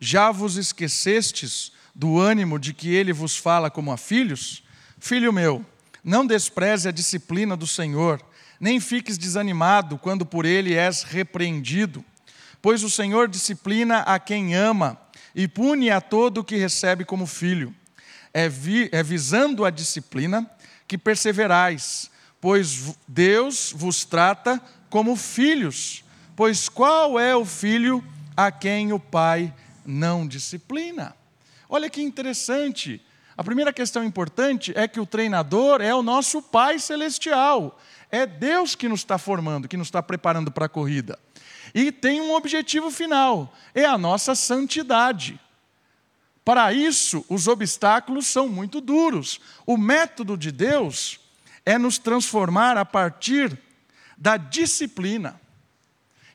[0.01, 4.65] Já vos esquecestes do ânimo de que ele vos fala como a filhos?
[4.99, 5.65] Filho meu,
[6.03, 8.21] não despreze a disciplina do Senhor,
[8.59, 12.05] nem fiques desanimado quando por ele és repreendido
[12.65, 14.99] Pois o Senhor disciplina a quem ama
[15.35, 17.75] e pune a todo o que recebe como filho.
[18.35, 20.51] É, vi, é visando a disciplina
[20.87, 26.05] que perseverais, pois Deus vos trata como filhos.
[26.35, 28.05] Pois qual é o filho
[28.37, 29.55] a quem o pai
[29.87, 31.15] não disciplina?
[31.69, 33.01] Olha que interessante.
[33.37, 37.81] A primeira questão importante é que o treinador é o nosso Pai Celestial.
[38.11, 41.19] É Deus que nos está formando, que nos está preparando para a corrida
[41.75, 45.41] e tem um objetivo final: é a nossa santidade.
[46.45, 49.41] Para isso, os obstáculos são muito duros.
[49.65, 51.19] O método de Deus
[51.65, 53.59] é nos transformar a partir
[54.19, 55.41] da disciplina.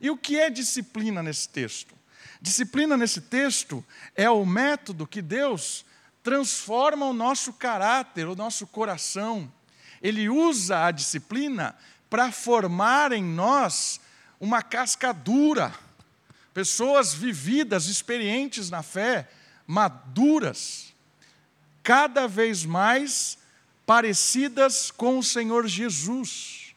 [0.01, 1.93] E o que é disciplina nesse texto?
[2.41, 5.85] Disciplina nesse texto é o método que Deus
[6.23, 9.51] transforma o nosso caráter, o nosso coração.
[10.01, 11.75] Ele usa a disciplina
[12.09, 13.99] para formar em nós
[14.39, 15.73] uma casca dura,
[16.53, 19.29] pessoas vividas, experientes na fé,
[19.69, 20.95] maduras,
[21.83, 23.37] cada vez mais
[23.85, 26.73] parecidas com o Senhor Jesus.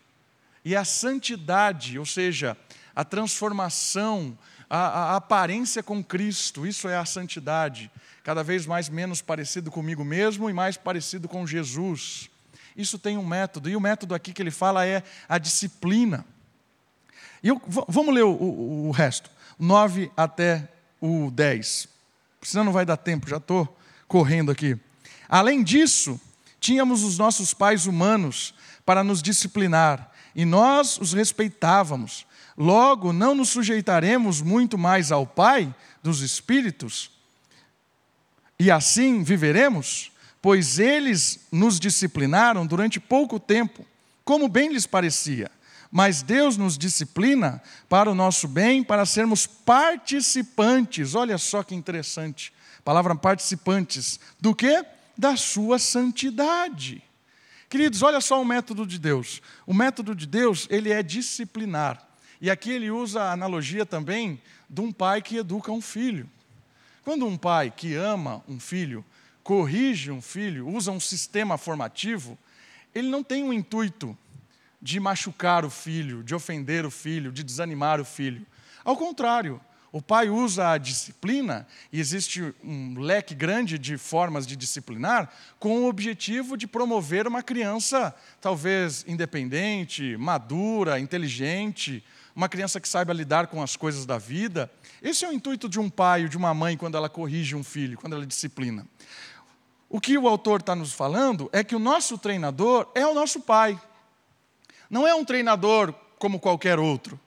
[0.63, 2.55] E a santidade, ou seja,
[2.95, 4.37] a transformação,
[4.69, 7.91] a, a, aparência com Cristo, isso é a santidade.
[8.23, 12.29] Cada vez mais menos parecido comigo mesmo e mais parecido com Jesus.
[12.77, 16.27] Isso tem um método, e o método aqui que ele fala é a disciplina.
[17.43, 20.69] E eu, vamos ler o, o, o resto, 9 até
[21.01, 21.92] o 10.
[22.43, 23.77] Senão não vai dar tempo, já estou
[24.09, 24.77] correndo aqui.
[25.29, 26.21] Além disso,
[26.61, 32.27] tínhamos os nossos pais humanos para nos disciplinar, e nós os respeitávamos.
[32.57, 37.11] Logo, não nos sujeitaremos muito mais ao Pai dos Espíritos?
[38.59, 40.11] E assim viveremos?
[40.41, 43.87] Pois eles nos disciplinaram durante pouco tempo,
[44.25, 45.51] como bem lhes parecia
[45.93, 51.15] mas Deus nos disciplina para o nosso bem, para sermos participantes.
[51.15, 52.51] Olha só que interessante.
[52.83, 54.83] palavra participantes do que?
[55.19, 57.03] Da sua santidade.
[57.69, 59.43] Queridos, olha só o método de Deus.
[59.67, 62.03] O método de Deus, ele é disciplinar.
[62.41, 66.29] E aqui ele usa a analogia também de um pai que educa um filho.
[67.05, 69.05] Quando um pai que ama um filho,
[69.43, 72.39] corrige um filho, usa um sistema formativo,
[72.95, 74.17] ele não tem um intuito
[74.83, 78.45] de machucar o filho, de ofender o filho, de desanimar o filho.
[78.85, 79.61] Ao contrário,
[79.93, 85.83] o pai usa a disciplina, e existe um leque grande de formas de disciplinar, com
[85.83, 92.03] o objetivo de promover uma criança talvez independente, madura, inteligente,
[92.35, 94.73] uma criança que saiba lidar com as coisas da vida.
[95.03, 97.63] Esse é o intuito de um pai ou de uma mãe quando ela corrige um
[97.63, 98.87] filho, quando ela disciplina.
[99.91, 103.41] O que o autor está nos falando é que o nosso treinador é o nosso
[103.41, 103.79] pai.
[104.93, 107.19] Não é um treinador como qualquer outro.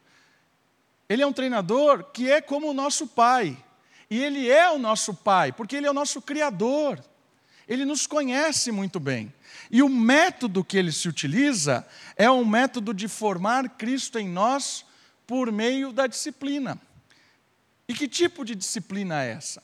[1.10, 3.58] Ele é um treinador que é como o nosso pai.
[4.08, 7.04] E ele é o nosso pai, porque ele é o nosso criador.
[7.67, 9.34] Ele nos conhece muito bem.
[9.71, 11.84] E o método que ele se utiliza
[12.15, 14.86] é um método de formar Cristo em nós
[15.25, 16.80] por meio da disciplina.
[17.88, 19.63] E que tipo de disciplina é essa?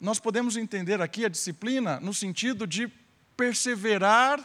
[0.00, 2.90] Nós podemos entender aqui a disciplina no sentido de
[3.36, 4.40] perseverar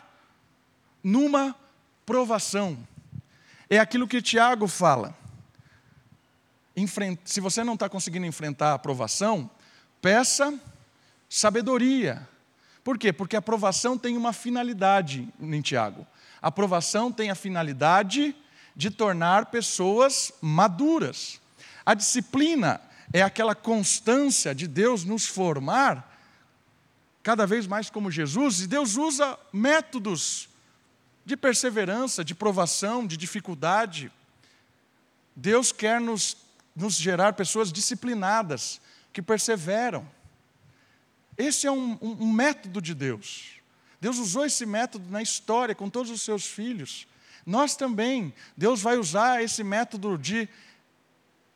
[1.01, 1.55] numa
[2.05, 2.77] provação.
[3.69, 5.15] É aquilo que Tiago fala
[7.23, 9.49] se você não está conseguindo enfrentar a aprovação,
[10.01, 10.53] peça
[11.29, 12.27] sabedoria.
[12.83, 13.13] Por quê?
[13.13, 16.05] Porque a aprovação tem uma finalidade em Tiago.
[16.41, 18.35] A aprovação tem a finalidade
[18.75, 21.39] de tornar pessoas maduras.
[21.85, 22.81] A disciplina
[23.13, 26.13] é aquela constância de Deus nos formar
[27.23, 30.47] cada vez mais como Jesus, e Deus usa métodos
[31.25, 34.11] de perseverança, de provação, de dificuldade.
[35.35, 38.81] Deus quer nos nos gerar pessoas disciplinadas,
[39.13, 40.05] que perseveram.
[41.37, 43.53] Esse é um, um, um, método de Deus.
[44.01, 47.07] Deus usou esse método na história com todos os seus filhos.
[47.45, 50.49] Nós também, Deus vai usar esse método de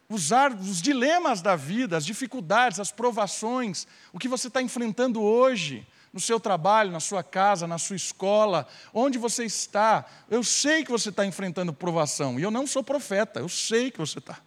[0.08, 5.86] usar os dilemas da vida, as dificuldades, as provações, o que você está enfrentando hoje,
[6.12, 10.06] no seu trabalho, na sua casa, na sua escola, onde você está.
[10.30, 14.00] Eu sei que você está enfrentando provação, e eu não sou profeta, eu sei que
[14.00, 14.40] você está.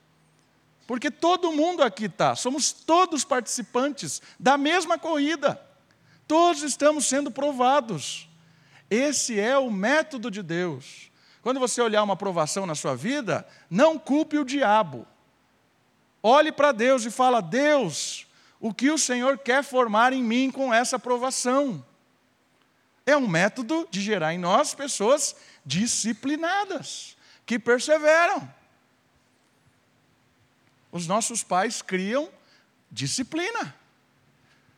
[0.86, 5.60] Porque todo mundo aqui está, somos todos participantes da mesma corrida.
[6.26, 8.28] Todos estamos sendo provados.
[8.90, 11.10] Esse é o método de Deus.
[11.40, 15.06] Quando você olhar uma provação na sua vida, não culpe o diabo.
[16.22, 18.26] Olhe para Deus e fala: Deus,
[18.62, 21.84] o que o Senhor quer formar em mim com essa provação?
[23.04, 25.34] É um método de gerar em nós pessoas
[25.66, 28.48] disciplinadas, que perseveram.
[30.92, 32.30] Os nossos pais criam
[32.88, 33.74] disciplina.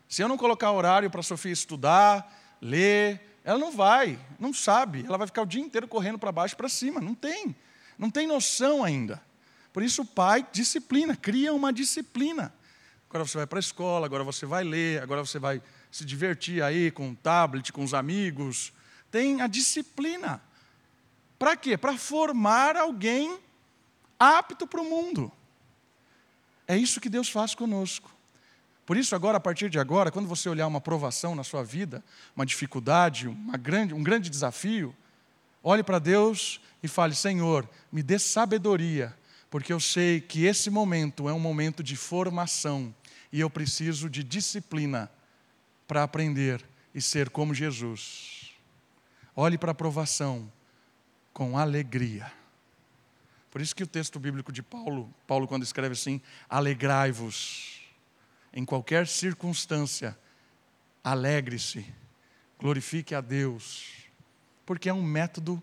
[0.08, 5.04] Se eu não colocar horário para a Sofia estudar, ler, ela não vai, não sabe.
[5.06, 7.02] Ela vai ficar o dia inteiro correndo para baixo e para cima.
[7.02, 7.54] Não tem.
[7.98, 9.20] Não tem noção ainda.
[9.74, 12.50] Por isso o pai disciplina, cria uma disciplina.
[13.14, 16.60] Agora você vai para a escola, agora você vai ler, agora você vai se divertir
[16.60, 18.72] aí com o tablet, com os amigos.
[19.08, 20.42] Tem a disciplina.
[21.38, 21.78] Para quê?
[21.78, 23.38] Para formar alguém
[24.18, 25.30] apto para o mundo.
[26.66, 28.10] É isso que Deus faz conosco.
[28.84, 32.02] Por isso, agora, a partir de agora, quando você olhar uma provação na sua vida,
[32.34, 34.92] uma dificuldade, uma grande, um grande desafio,
[35.62, 39.16] olhe para Deus e fale: Senhor, me dê sabedoria,
[39.48, 42.92] porque eu sei que esse momento é um momento de formação
[43.34, 45.10] e eu preciso de disciplina
[45.88, 48.54] para aprender e ser como Jesus.
[49.34, 50.48] Olhe para a provação
[51.32, 52.32] com alegria.
[53.50, 57.80] Por isso que o texto bíblico de Paulo, Paulo quando escreve assim, alegrai-vos
[58.52, 60.16] em qualquer circunstância,
[61.02, 61.92] alegre-se,
[62.56, 64.06] glorifique a Deus,
[64.64, 65.60] porque é um método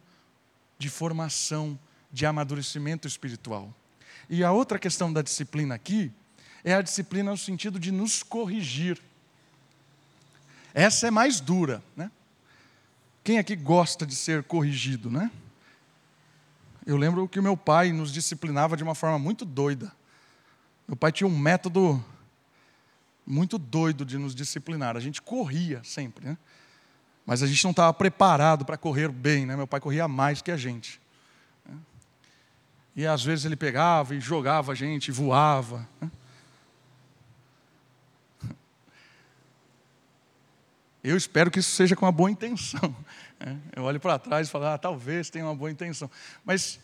[0.77, 1.79] de formação,
[2.11, 3.73] de amadurecimento espiritual.
[4.29, 6.11] E a outra questão da disciplina aqui
[6.63, 9.01] é a disciplina no sentido de nos corrigir.
[10.73, 12.11] Essa é mais dura, né?
[13.23, 15.29] Quem aqui gosta de ser corrigido, né?
[16.85, 19.91] Eu lembro que o meu pai nos disciplinava de uma forma muito doida.
[20.87, 22.03] Meu pai tinha um método
[23.25, 24.97] muito doido de nos disciplinar.
[24.97, 26.37] A gente corria sempre, né?
[27.25, 29.55] Mas a gente não estava preparado para correr bem, né?
[29.55, 30.99] Meu pai corria mais que a gente.
[31.65, 31.77] Né?
[32.95, 35.87] E às vezes ele pegava e jogava a gente, voava.
[36.01, 36.09] Né?
[41.03, 42.95] Eu espero que isso seja com uma boa intenção.
[43.43, 43.57] Né?
[43.75, 46.07] Eu olho para trás e falo, ah, talvez tenha uma boa intenção.
[46.45, 46.79] Mas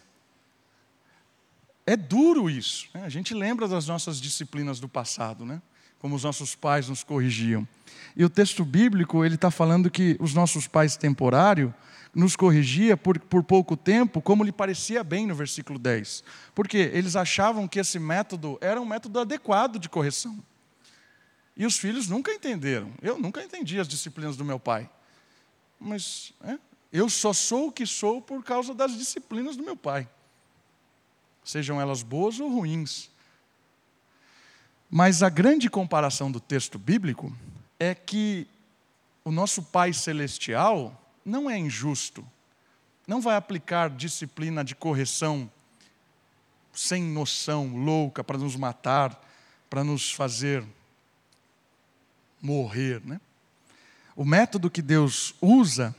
[1.86, 2.88] é duro isso.
[2.96, 3.04] Né?
[3.06, 5.62] A gente lembra das nossas disciplinas do passado, né?
[6.00, 7.68] como os nossos pais nos corrigiam.
[8.16, 11.72] E o texto bíblico ele está falando que os nossos pais temporários
[12.14, 16.24] nos corrigia por, por pouco tempo, como lhe parecia bem no versículo 10.
[16.56, 20.44] Porque eles achavam que esse método era um método adequado de correção.
[21.58, 22.94] E os filhos nunca entenderam.
[23.02, 24.88] Eu nunca entendi as disciplinas do meu pai.
[25.80, 26.58] Mas é,
[26.94, 30.08] Eu só sou o que sou por causa das disciplinas do meu pai,
[31.44, 33.10] sejam elas boas ou ruins.
[34.90, 37.36] Mas a grande comparação do texto bíblico
[37.80, 38.48] é que
[39.26, 42.26] o nosso Pai Celestial não é injusto,
[43.06, 45.52] não vai aplicar disciplina de correção
[46.72, 49.22] sem noção, louca, para nos matar,
[49.70, 50.66] para nos fazer
[52.48, 53.02] morrer.
[53.04, 53.20] Né?
[54.16, 55.94] O método que Deus usa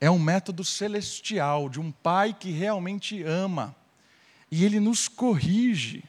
[0.00, 3.74] é um método celestial, de um pai que realmente ama.
[4.50, 6.04] E ele nos corrige,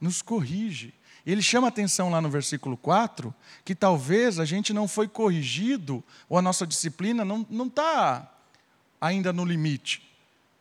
[0.00, 0.94] nos corrige.
[1.26, 6.38] Ele chama atenção lá no versículo 4 que talvez a gente não foi corrigido, ou
[6.38, 8.32] a nossa disciplina não está
[9.00, 10.08] ainda no limite,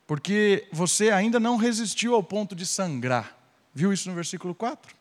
[0.08, 3.38] porque você ainda não resistiu ao ponto de sangrar.
[3.74, 4.95] Viu isso no versículo 4?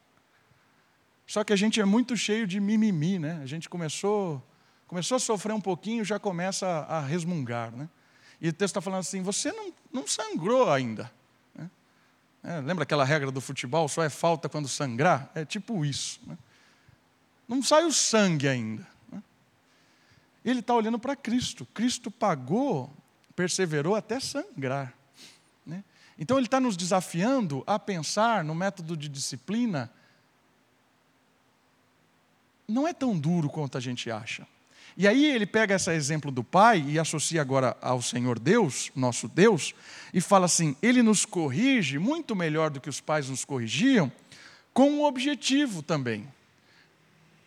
[1.27, 3.41] Só que a gente é muito cheio de mimimi, né?
[3.43, 4.43] A gente começou,
[4.87, 7.89] começou a sofrer um pouquinho, já começa a, a resmungar, né?
[8.41, 11.11] E o texto está falando assim: você não, não sangrou ainda.
[11.55, 11.71] Né?
[12.43, 13.89] É, lembra aquela regra do futebol?
[13.89, 15.31] Só é falta quando sangrar?
[15.35, 16.21] É tipo isso.
[16.27, 16.37] Né?
[17.49, 18.87] Não sai o sangue ainda.
[19.11, 19.23] Né?
[20.45, 21.67] Ele está olhando para Cristo.
[21.73, 22.93] Cristo pagou,
[23.35, 24.93] perseverou até sangrar.
[25.65, 25.83] Né?
[26.19, 29.91] Então ele está nos desafiando a pensar no método de disciplina
[32.75, 34.45] não é tão duro quanto a gente acha.
[34.97, 39.29] E aí ele pega esse exemplo do pai e associa agora ao Senhor Deus, nosso
[39.29, 39.73] Deus,
[40.13, 44.11] e fala assim: ele nos corrige muito melhor do que os pais nos corrigiam,
[44.73, 46.27] com um objetivo também,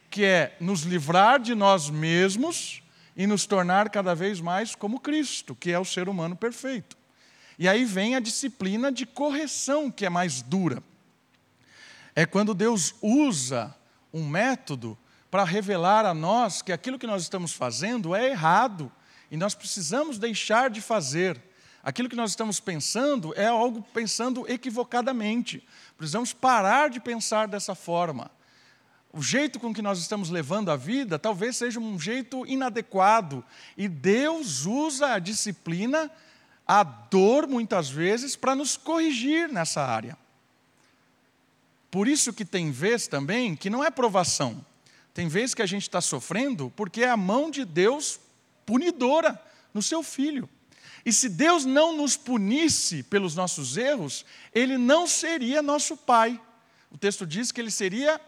[0.10, 2.82] que é nos livrar de nós mesmos
[3.16, 6.98] e nos tornar cada vez mais como Cristo, que é o ser humano perfeito.
[7.60, 10.82] E aí vem a disciplina de correção, que é mais dura.
[12.16, 13.76] É quando Deus usa
[14.14, 14.98] um método
[15.30, 18.92] para revelar a nós que aquilo que nós estamos fazendo é errado
[19.30, 21.42] e nós precisamos deixar de fazer.
[21.84, 25.66] Aquilo que nós estamos pensando é algo pensando equivocadamente.
[25.98, 28.32] Precisamos parar de pensar dessa forma.
[29.14, 33.44] O jeito com que nós estamos levando a vida talvez seja um jeito inadequado.
[33.78, 36.12] E Deus usa a disciplina,
[36.68, 40.18] a dor, muitas vezes, para nos corrigir nessa área.
[41.90, 44.64] Por isso que tem vez também que não é provação.
[45.18, 48.20] Tem vezes que a gente está sofrendo porque é a mão de Deus
[48.68, 49.42] punidora
[49.74, 50.48] no seu filho.
[51.04, 56.40] E se Deus não nos punisse pelos nossos erros, Ele não seria nosso pai.
[56.92, 58.22] O texto diz que ele seria,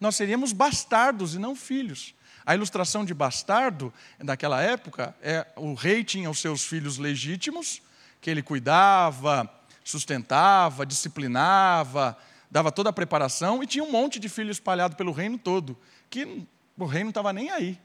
[0.00, 2.12] nós seríamos bastardos e não filhos.
[2.44, 7.80] A ilustração de bastardo, naquela época, é o rei tinha os seus filhos legítimos,
[8.20, 9.48] que ele cuidava,
[9.84, 12.18] sustentava, disciplinava,
[12.50, 15.78] dava toda a preparação, e tinha um monte de filhos espalhado pelo reino todo
[16.12, 16.46] que
[16.76, 17.80] o rei não estava nem aí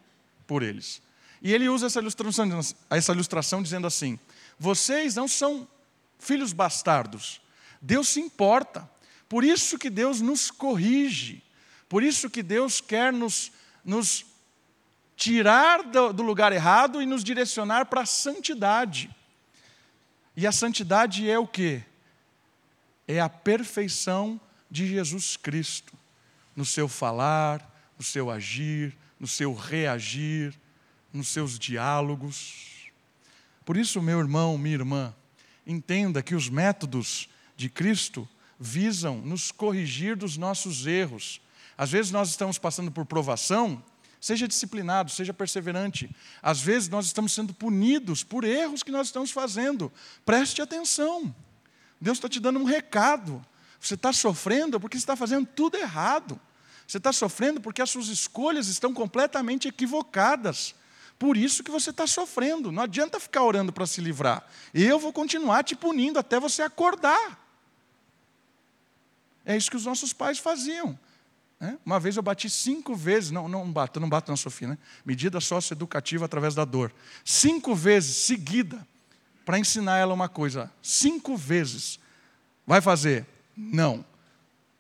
[0.46, 1.02] por eles.
[1.42, 2.60] E ele usa essa ilustração,
[2.90, 4.20] essa ilustração dizendo assim:
[4.60, 5.66] vocês não são
[6.20, 7.40] filhos bastardos.
[7.82, 8.90] Deus se importa.
[9.30, 11.42] Por isso que Deus nos corrige.
[11.88, 13.52] Por isso que Deus quer nos,
[13.84, 14.26] nos
[15.16, 19.10] tirar do, do lugar errado e nos direcionar para a santidade.
[20.36, 21.82] E a santidade é o que?
[23.08, 25.94] É a perfeição de Jesus Cristo
[26.56, 30.54] no seu falar, no seu agir, no seu reagir,
[31.12, 32.92] nos seus diálogos.
[33.66, 35.16] Por isso, meu irmão, minha irmã,
[35.66, 38.28] entenda que os métodos de Cristo
[38.60, 41.42] visam nos corrigir dos nossos erros.
[41.78, 43.84] Às vezes nós estamos passando por provação,
[44.20, 46.10] seja disciplinado, seja perseverante.
[46.42, 49.92] Às vezes nós estamos sendo punidos por erros que nós estamos fazendo.
[50.26, 51.34] Preste atenção.
[52.00, 53.46] Deus está te dando um recado.
[53.80, 56.40] Você está sofrendo porque você está fazendo tudo errado.
[56.88, 60.74] Você está sofrendo porque as suas escolhas estão completamente equivocadas.
[61.20, 62.72] Por isso que você está sofrendo.
[62.72, 64.48] Não adianta ficar orando para se livrar.
[64.74, 67.46] Eu vou continuar te punindo até você acordar.
[69.46, 70.98] É isso que os nossos pais faziam.
[71.60, 71.78] Né?
[71.86, 74.78] Uma vez eu bati cinco vezes, não, não bato, não bato na Sofia, né?
[75.04, 76.94] Medida socioeducativa através da dor.
[77.26, 78.86] Cinco vezes seguida,
[79.44, 80.72] para ensinar ela uma coisa.
[80.82, 82.00] Cinco vezes.
[82.66, 83.26] Vai fazer?
[83.56, 84.06] Não.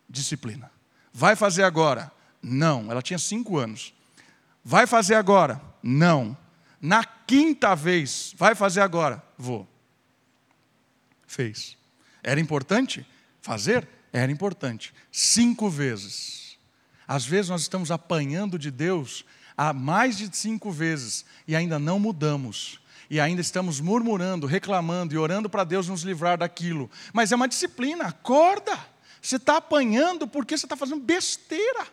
[0.07, 0.71] Disciplina.
[1.19, 2.11] Vai fazer agora?
[2.43, 2.91] Não.
[2.91, 3.91] Ela tinha cinco anos.
[4.63, 5.59] Vai fazer agora?
[5.81, 6.37] Não.
[6.79, 9.23] Na quinta vez, vai fazer agora?
[9.35, 9.67] Vou.
[11.25, 11.75] Fez.
[12.21, 13.03] Era importante
[13.41, 13.87] fazer?
[14.13, 14.93] Era importante.
[15.11, 16.55] Cinco vezes.
[17.07, 19.25] Às vezes nós estamos apanhando de Deus
[19.57, 22.79] há mais de cinco vezes e ainda não mudamos.
[23.09, 26.91] E ainda estamos murmurando, reclamando e orando para Deus nos livrar daquilo.
[27.11, 28.77] Mas é uma disciplina, acorda.
[29.27, 31.85] Você está apanhando porque você está fazendo besteira.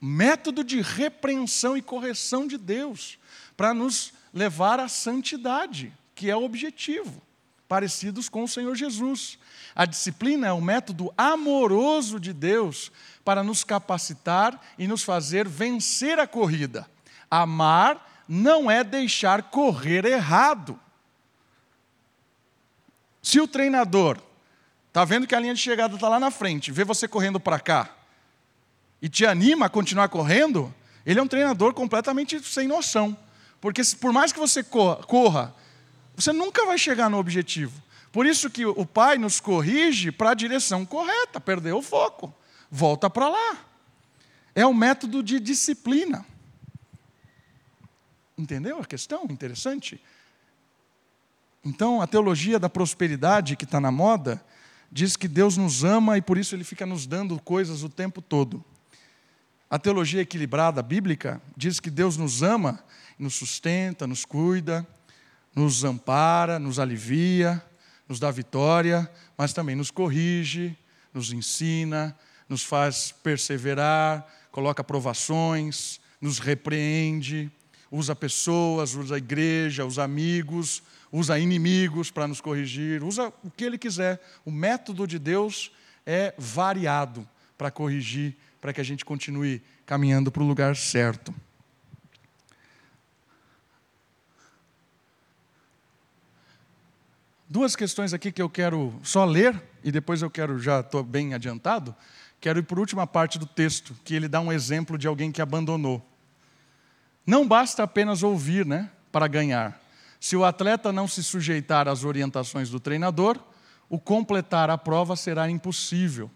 [0.00, 3.18] Método de repreensão e correção de Deus,
[3.58, 7.20] para nos levar à santidade, que é o objetivo,
[7.68, 9.38] parecidos com o Senhor Jesus.
[9.74, 12.90] A disciplina é um método amoroso de Deus
[13.22, 16.88] para nos capacitar e nos fazer vencer a corrida.
[17.30, 20.80] Amar não é deixar correr errado.
[23.20, 24.31] Se o treinador
[24.92, 27.58] está vendo que a linha de chegada está lá na frente, vê você correndo para
[27.58, 27.96] cá
[29.00, 30.72] e te anima a continuar correndo,
[31.06, 33.16] ele é um treinador completamente sem noção.
[33.58, 35.54] Porque por mais que você corra,
[36.14, 37.82] você nunca vai chegar no objetivo.
[38.12, 42.32] Por isso que o pai nos corrige para a direção correta, perdeu o foco,
[42.70, 43.56] volta para lá.
[44.54, 46.26] É o método de disciplina.
[48.36, 49.24] Entendeu a questão?
[49.30, 49.98] Interessante.
[51.64, 54.44] Então, a teologia da prosperidade que está na moda
[54.92, 58.20] diz que Deus nos ama e por isso Ele fica nos dando coisas o tempo
[58.20, 58.62] todo.
[59.70, 62.78] A teologia equilibrada bíblica diz que Deus nos ama,
[63.18, 64.86] nos sustenta, nos cuida,
[65.56, 67.64] nos ampara, nos alivia,
[68.06, 70.76] nos dá vitória, mas também nos corrige,
[71.14, 72.14] nos ensina,
[72.46, 77.50] nos faz perseverar, coloca provações, nos repreende,
[77.90, 80.82] usa pessoas, usa a igreja, usa amigos,
[81.12, 84.20] usa inimigos para nos corrigir, usa o que ele quiser.
[84.44, 85.70] O método de Deus
[86.06, 91.34] é variado para corrigir, para que a gente continue caminhando para o lugar certo.
[97.46, 101.34] Duas questões aqui que eu quero só ler, e depois eu quero, já estou bem
[101.34, 101.94] adiantado,
[102.40, 105.42] quero ir por última parte do texto, que ele dá um exemplo de alguém que
[105.42, 106.02] abandonou.
[107.26, 109.81] Não basta apenas ouvir, né, para ganhar.
[110.22, 113.40] Se o atleta não se sujeitar às orientações do treinador,
[113.88, 116.30] o completar a prova será impossível.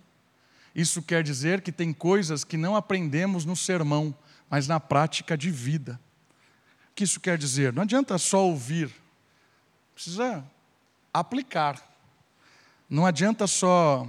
[0.74, 4.12] Isso quer dizer que tem coisas que não aprendemos no sermão,
[4.51, 6.01] mas na prática de vida.
[6.91, 7.72] O que isso quer dizer?
[7.72, 8.91] Não adianta só ouvir,
[9.95, 10.45] precisa
[11.14, 11.80] aplicar.
[12.91, 14.05] Não adianta só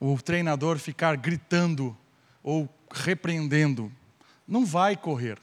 [0.00, 1.96] o treinador ficar gritando
[2.42, 3.92] ou repreendendo.
[4.46, 5.38] Não vai correr.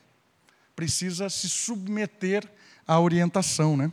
[0.76, 2.52] Precisa se submeter
[2.88, 3.92] à orientação, né?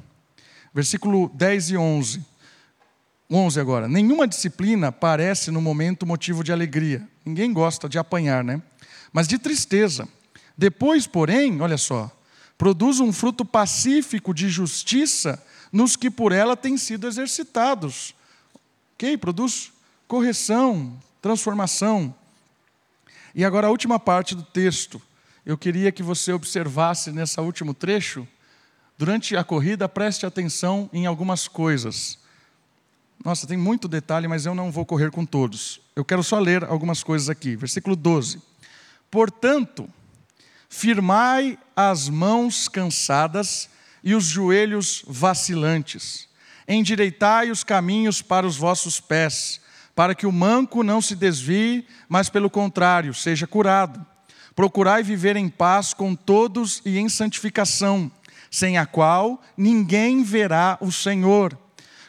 [0.73, 2.25] Versículo 10 e 11.
[3.31, 3.89] 11 agora.
[3.89, 7.07] Nenhuma disciplina parece no momento motivo de alegria.
[7.25, 8.61] Ninguém gosta de apanhar, né?
[9.13, 10.09] Mas de tristeza.
[10.57, 12.11] Depois, porém, olha só,
[12.59, 18.15] produz um fruto pacífico de justiça nos que por ela têm sido exercitados.
[18.95, 19.17] Ok?
[19.17, 19.73] Produz
[20.07, 22.15] correção, transformação.
[23.35, 25.01] E agora a última parte do texto.
[25.47, 28.27] Eu queria que você observasse nesse último trecho,
[29.01, 32.19] durante a corrida, preste atenção em algumas coisas.
[33.25, 35.81] Nossa, tem muito detalhe, mas eu não vou correr com todos.
[35.97, 37.57] Eu quero só ler algumas coisas aqui.
[37.57, 38.43] Versículo 12.
[39.11, 39.89] Portanto,
[40.69, 43.71] firmai as mãos cansadas
[44.05, 46.29] e os joelhos vacilantes.
[46.69, 49.63] Endireitai os caminhos para os vossos pés,
[49.95, 54.05] para que o manco não se desvie, mas pelo contrário, seja curado.
[54.55, 58.13] Procurai viver em paz com todos e em santificação,
[58.51, 61.57] sem a qual ninguém verá o Senhor.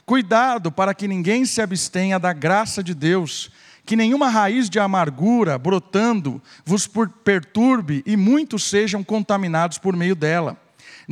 [0.05, 3.51] Cuidado para que ninguém se abstenha da graça de Deus,
[3.85, 6.89] que nenhuma raiz de amargura brotando vos
[7.23, 10.57] perturbe e muitos sejam contaminados por meio dela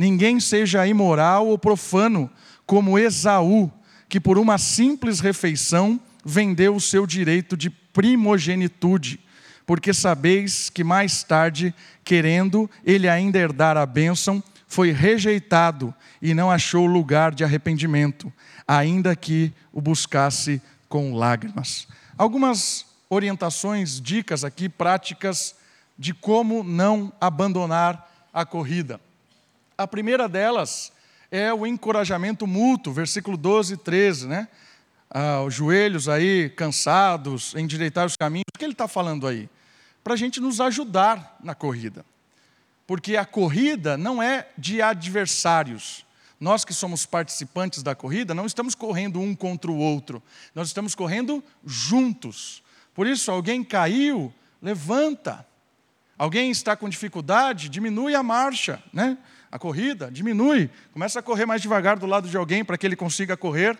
[0.00, 2.30] ninguém seja imoral ou profano,
[2.64, 3.70] como Esaú,
[4.08, 9.20] que por uma simples refeição vendeu o seu direito de primogenitude,
[9.66, 15.92] porque sabeis que mais tarde, querendo ele ainda herdar a bênção, foi rejeitado
[16.22, 18.32] e não achou lugar de arrependimento,
[18.68, 21.88] ainda que o buscasse com lágrimas.
[22.16, 25.56] Algumas orientações, dicas aqui práticas
[25.98, 29.00] de como não abandonar a corrida.
[29.76, 30.92] A primeira delas
[31.32, 34.48] é o encorajamento mútuo, versículo 12 e 13, né?
[35.10, 38.44] Ah, os joelhos aí cansados, endireitar os caminhos.
[38.54, 39.50] O que ele está falando aí?
[40.04, 42.04] Para a gente nos ajudar na corrida.
[42.90, 46.04] Porque a corrida não é de adversários.
[46.40, 50.20] Nós que somos participantes da corrida, não estamos correndo um contra o outro.
[50.56, 52.64] Nós estamos correndo juntos.
[52.92, 55.46] Por isso, alguém caiu, levanta.
[56.18, 59.16] Alguém está com dificuldade, diminui a marcha, né?
[59.52, 62.96] a corrida, diminui, começa a correr mais devagar do lado de alguém para que ele
[62.96, 63.78] consiga correr.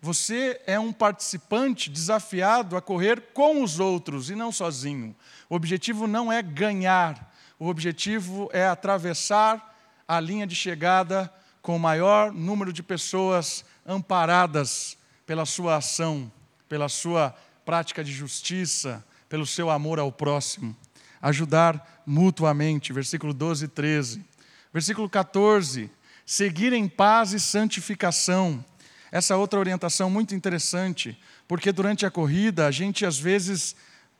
[0.00, 5.16] Você é um participante desafiado a correr com os outros e não sozinho.
[5.48, 7.29] O objetivo não é ganhar,
[7.60, 11.32] o objetivo é atravessar a linha de chegada
[11.62, 16.32] com o maior número de pessoas amparadas pela sua ação,
[16.68, 17.32] pela sua
[17.64, 20.76] prática de justiça, pelo seu amor ao próximo
[21.20, 22.92] ajudar mutuamente.
[22.92, 24.24] Versículo 12 e 13.
[24.72, 25.90] Versículo 14:
[26.24, 28.64] seguir em paz e santificação.
[29.12, 33.74] Essa outra orientação muito interessante, porque durante a corrida a gente às vezes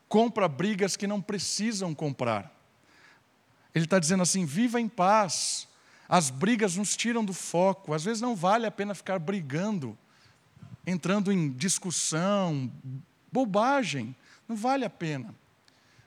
[0.09, 2.59] compra brigas que não precisam comprar.
[3.74, 5.68] Ele está dizendo assim: viva em paz.
[6.08, 7.94] As brigas nos tiram do foco.
[7.94, 9.96] Às vezes não vale a pena ficar brigando,
[10.86, 12.70] entrando em discussão,
[13.30, 14.14] bobagem.
[14.48, 15.34] Não vale a pena.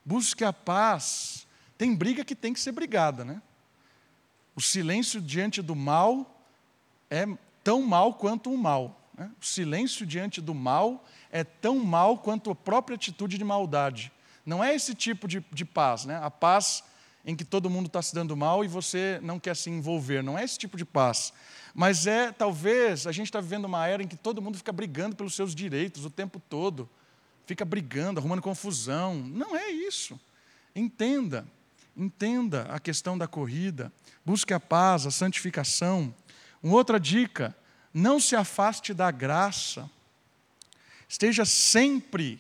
[0.04, 1.48] Busque a paz.
[1.78, 3.42] Tem briga que tem que ser brigada, né?
[4.56, 6.46] O silêncio diante do mal
[7.10, 7.26] é
[7.64, 9.00] tão mal quanto o mal.
[9.18, 9.32] Né?
[9.42, 14.12] O silêncio diante do mal é tão mal quanto a própria atitude de maldade.
[14.46, 16.20] Não é esse tipo de, de paz, né?
[16.22, 16.84] a paz
[17.26, 20.22] em que todo mundo está se dando mal e você não quer se envolver.
[20.22, 21.32] Não é esse tipo de paz.
[21.74, 25.16] Mas é, talvez, a gente está vivendo uma era em que todo mundo fica brigando
[25.16, 26.90] pelos seus direitos o tempo todo.
[27.46, 29.16] Fica brigando, arrumando confusão.
[29.16, 30.20] Não é isso.
[30.76, 31.46] Entenda,
[31.96, 33.92] entenda a questão da corrida.
[34.26, 36.14] Busque a paz, a santificação.
[36.62, 37.56] Uma outra dica:
[37.94, 39.90] não se afaste da graça.
[41.08, 42.40] Esteja sempre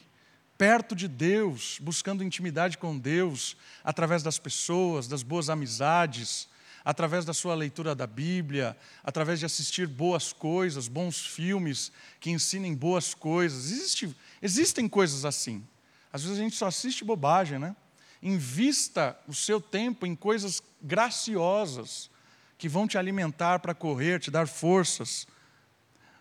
[0.64, 6.47] perto de Deus, buscando intimidade com Deus, através das pessoas, das boas amizades,
[6.86, 12.74] através da sua leitura da Bíblia, através de assistir boas coisas, bons filmes que ensinem
[12.74, 13.66] boas coisas.
[13.74, 15.68] Existe, existem coisas assim.
[16.14, 17.76] Às vezes a gente só assiste bobagem, né?
[18.22, 22.09] Invista o seu tempo em coisas graciosas
[22.57, 25.28] que vão te alimentar para correr, te dar forças.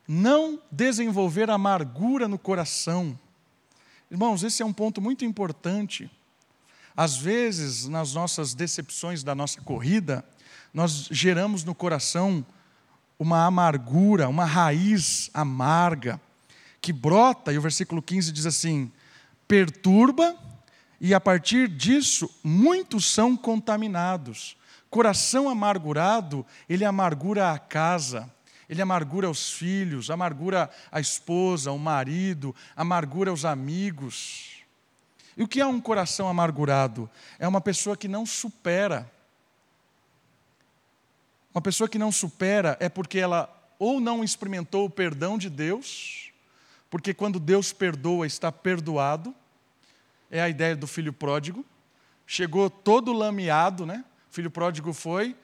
[0.08, 3.16] Não desenvolver amargura no coração.
[4.12, 6.10] Irmãos, esse é um ponto muito importante.
[6.94, 10.22] Às vezes, nas nossas decepções da nossa corrida,
[10.74, 12.44] nós geramos no coração
[13.18, 16.20] uma amargura, uma raiz amarga,
[16.78, 18.92] que brota, e o versículo 15 diz assim:
[19.48, 20.36] perturba
[21.00, 24.58] e a partir disso, muitos são contaminados.
[24.90, 28.30] Coração amargurado, ele amargura a casa,
[28.72, 34.64] ele amargura os filhos, amargura a esposa, o marido, amargura os amigos.
[35.36, 37.08] E o que é um coração amargurado?
[37.38, 39.12] É uma pessoa que não supera.
[41.52, 43.46] Uma pessoa que não supera é porque ela
[43.78, 46.32] ou não experimentou o perdão de Deus,
[46.88, 49.34] porque quando Deus perdoa, está perdoado,
[50.30, 51.62] é a ideia do filho pródigo.
[52.26, 54.02] Chegou todo lameado, né?
[54.30, 55.36] O filho pródigo foi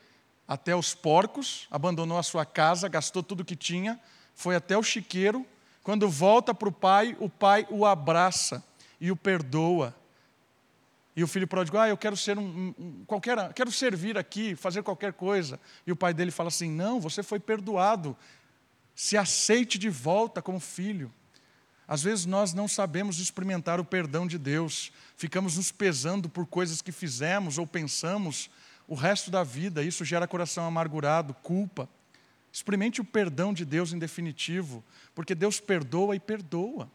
[0.49, 4.01] até os porcos, abandonou a sua casa, gastou tudo que tinha,
[4.35, 5.47] foi até o chiqueiro.
[5.83, 8.65] Quando volta para o pai, o pai o abraça
[8.99, 9.95] e o perdoa.
[11.15, 14.83] E o filho pródigo, ah, eu quero ser um, um, qualquer, quero servir aqui, fazer
[14.83, 15.61] qualquer coisa.
[15.87, 18.17] E o pai dele fala assim: não, você foi perdoado.
[18.95, 21.13] Se aceite de volta como filho.
[21.87, 26.83] Às vezes nós não sabemos experimentar o perdão de Deus, ficamos nos pesando por coisas
[26.83, 28.51] que fizemos ou pensamos
[28.89, 31.89] o resto da vida, isso gera coração amargurado, culpa.
[32.51, 34.83] Experimente o perdão de Deus em definitivo,
[35.15, 36.91] porque Deus perdoa e perdoa.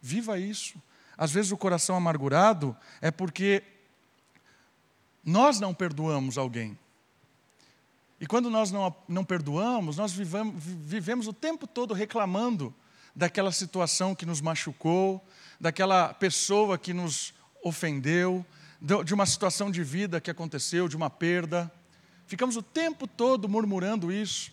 [0.00, 0.80] Viva isso.
[1.16, 3.64] Às vezes o coração amargurado é porque
[5.24, 6.78] nós não perdoamos alguém.
[8.20, 12.72] E quando nós não, não perdoamos, nós vivemos o tempo todo reclamando
[13.14, 15.24] daquela situação que nos machucou,
[15.60, 18.46] daquela pessoa que nos ofendeu,
[18.80, 21.70] de uma situação de vida que aconteceu, de uma perda.
[22.26, 24.52] Ficamos o tempo todo murmurando isso.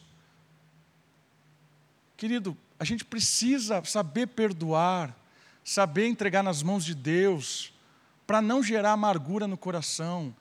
[2.18, 5.16] Querido, a gente precisa saber perdoar,
[5.64, 7.74] saber entregar nas mãos de Deus,
[8.26, 10.36] para não gerar amargura no coração,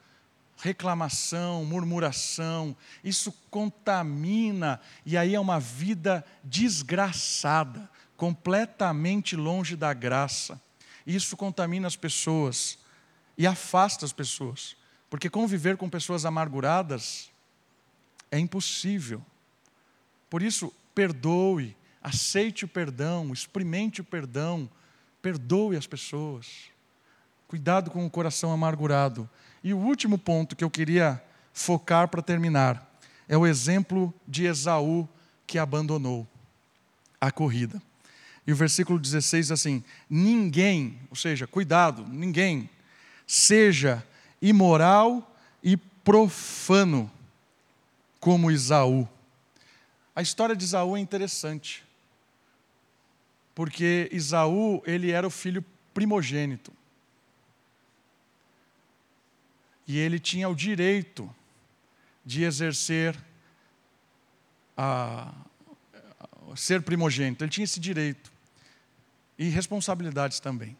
[0.57, 2.75] reclamação, murmuração.
[3.03, 10.59] Isso contamina, e aí é uma vida desgraçada completamente longe da graça.
[11.05, 12.79] Isso contamina as pessoas
[13.37, 14.75] e afasta as pessoas,
[15.09, 17.29] porque conviver com pessoas amarguradas
[18.31, 19.23] é impossível.
[20.29, 24.69] Por isso, perdoe, aceite o perdão, experimente o perdão,
[25.21, 26.69] perdoe as pessoas.
[27.47, 29.29] Cuidado com o coração amargurado.
[29.63, 31.23] E o último ponto que eu queria
[31.53, 35.07] focar para terminar é o exemplo de Esaú
[35.47, 36.27] que abandonou
[37.19, 37.81] a corrida.
[38.45, 42.69] E o versículo 16 diz assim: ninguém, ou seja, cuidado, ninguém,
[43.25, 44.05] seja
[44.41, 47.11] imoral e profano
[48.19, 49.07] como Isaú.
[50.15, 51.83] A história de Isaú é interessante,
[53.53, 55.63] porque Isaú, ele era o filho
[55.93, 56.71] primogênito.
[59.87, 61.33] E ele tinha o direito
[62.25, 63.15] de exercer
[64.75, 65.33] a,
[66.51, 68.31] a ser primogênito, ele tinha esse direito
[69.37, 70.75] e responsabilidades também.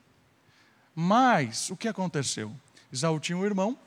[0.95, 2.55] Mas o que aconteceu?
[2.91, 3.77] Isaú tinha um irmão,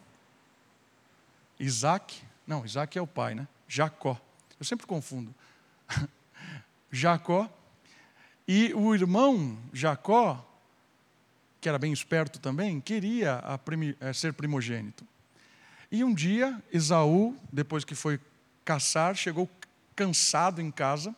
[1.59, 3.49] Isaac, Não, Isaac é o pai, né?
[3.67, 4.21] Jacó.
[4.59, 5.35] Eu sempre confundo.
[6.93, 7.51] Jacó.
[8.47, 10.47] E o irmão Jacó,
[11.61, 13.43] que era bem esperto também, queria
[14.01, 15.07] eh, ser primogênito.
[15.91, 18.21] E um dia, Esaú, depois que foi
[18.65, 19.49] caçar, chegou
[19.97, 21.15] cansado em casa,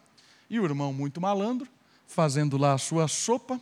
[0.48, 1.68] e o irmão, muito malandro,
[2.06, 3.60] fazendo lá a sua sopa,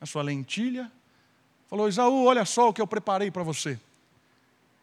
[0.00, 0.90] a sua lentilha,
[1.68, 3.78] falou: Esaú, olha só o que eu preparei para você.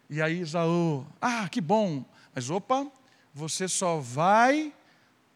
[0.10, 2.06] E aí Esaú, ah, que bom,
[2.36, 2.86] mas opa,
[3.34, 4.74] você só vai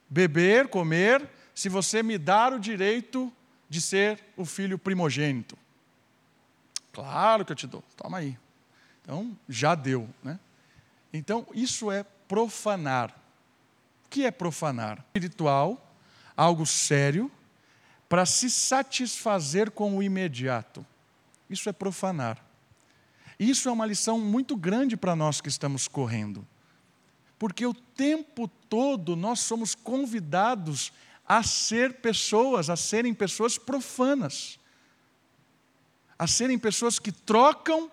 [0.10, 3.32] beber, comer, se você me dar o direito
[3.70, 5.58] de ser o filho primogênito.
[6.93, 8.38] Claro que eu te dou, toma aí.
[9.02, 10.10] Então, já deu.
[10.24, 10.39] Né?
[11.14, 13.10] Então, isso é profanar.
[14.06, 15.00] O que é profanar?
[15.00, 15.82] Espiritual,
[16.36, 17.32] algo sério,
[18.08, 20.86] para se satisfazer com o imediato.
[21.50, 22.43] Isso é profanar.
[23.39, 26.48] Isso é uma lição muito grande para nós que estamos correndo.
[27.38, 30.91] Porque o tempo todo nós somos convidados
[31.28, 34.60] a ser pessoas, a serem pessoas profanas,
[36.18, 37.91] a serem pessoas que trocam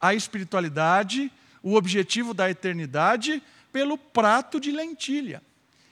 [0.00, 3.42] a espiritualidade, o objetivo da eternidade,
[3.72, 5.42] pelo prato de lentilha.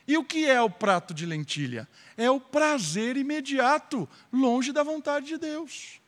[0.07, 1.89] E o que é o prato de lentilha?
[2.16, 5.99] É o prazer imediato, longe da vontade de Deus.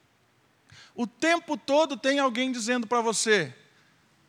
[0.95, 3.55] O tempo todo tem alguém dizendo para você: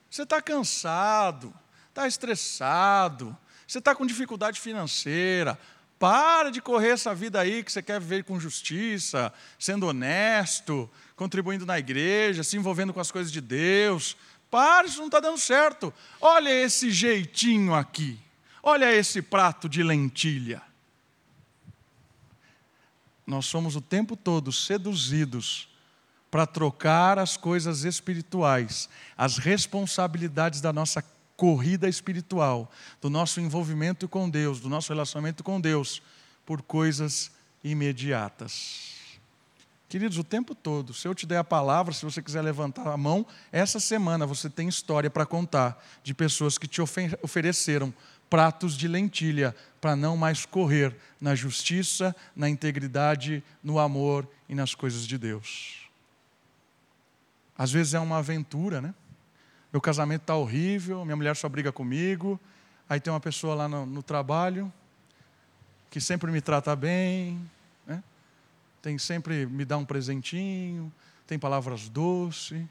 [0.09, 1.53] você está cansado,
[1.89, 3.35] está estressado,
[3.67, 5.59] você está com dificuldade financeira,
[5.99, 11.65] para de correr essa vida aí que você quer viver com justiça, sendo honesto, contribuindo
[11.65, 14.15] na igreja, se envolvendo com as coisas de Deus.
[14.51, 15.93] Para, isso não está dando certo.
[16.21, 18.19] Olha esse jeitinho aqui.
[18.61, 20.61] Olha esse prato de lentilha.
[23.25, 25.72] Nós somos o tempo todo seduzidos
[26.33, 31.05] para trocar as coisas espirituais, as responsabilidades da nossa
[31.37, 36.01] corrida espiritual, do nosso envolvimento com Deus, do nosso relacionamento com Deus,
[36.43, 37.29] por coisas
[37.63, 38.95] imediatas.
[39.87, 42.97] Queridos, o tempo todo, se eu te der a palavra, se você quiser levantar a
[42.97, 46.81] mão, essa semana você tem história para contar de pessoas que te
[47.21, 47.93] ofereceram
[48.27, 54.73] pratos de lentilha para não mais correr na justiça, na integridade, no amor e nas
[54.73, 55.82] coisas de Deus.
[57.57, 58.93] Às vezes é uma aventura, né?
[59.71, 62.39] Meu casamento está horrível, minha mulher só briga comigo.
[62.87, 64.71] Aí tem uma pessoa lá no, no trabalho
[65.89, 67.39] que sempre me trata bem,
[67.85, 68.03] né?
[68.81, 70.91] tem sempre me dá um presentinho,
[71.27, 72.65] tem palavras doces.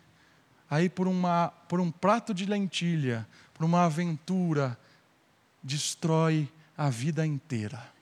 [0.68, 4.76] Aí por, uma, por um prato de lentilha, por uma aventura,
[5.62, 7.92] destrói a vida inteira.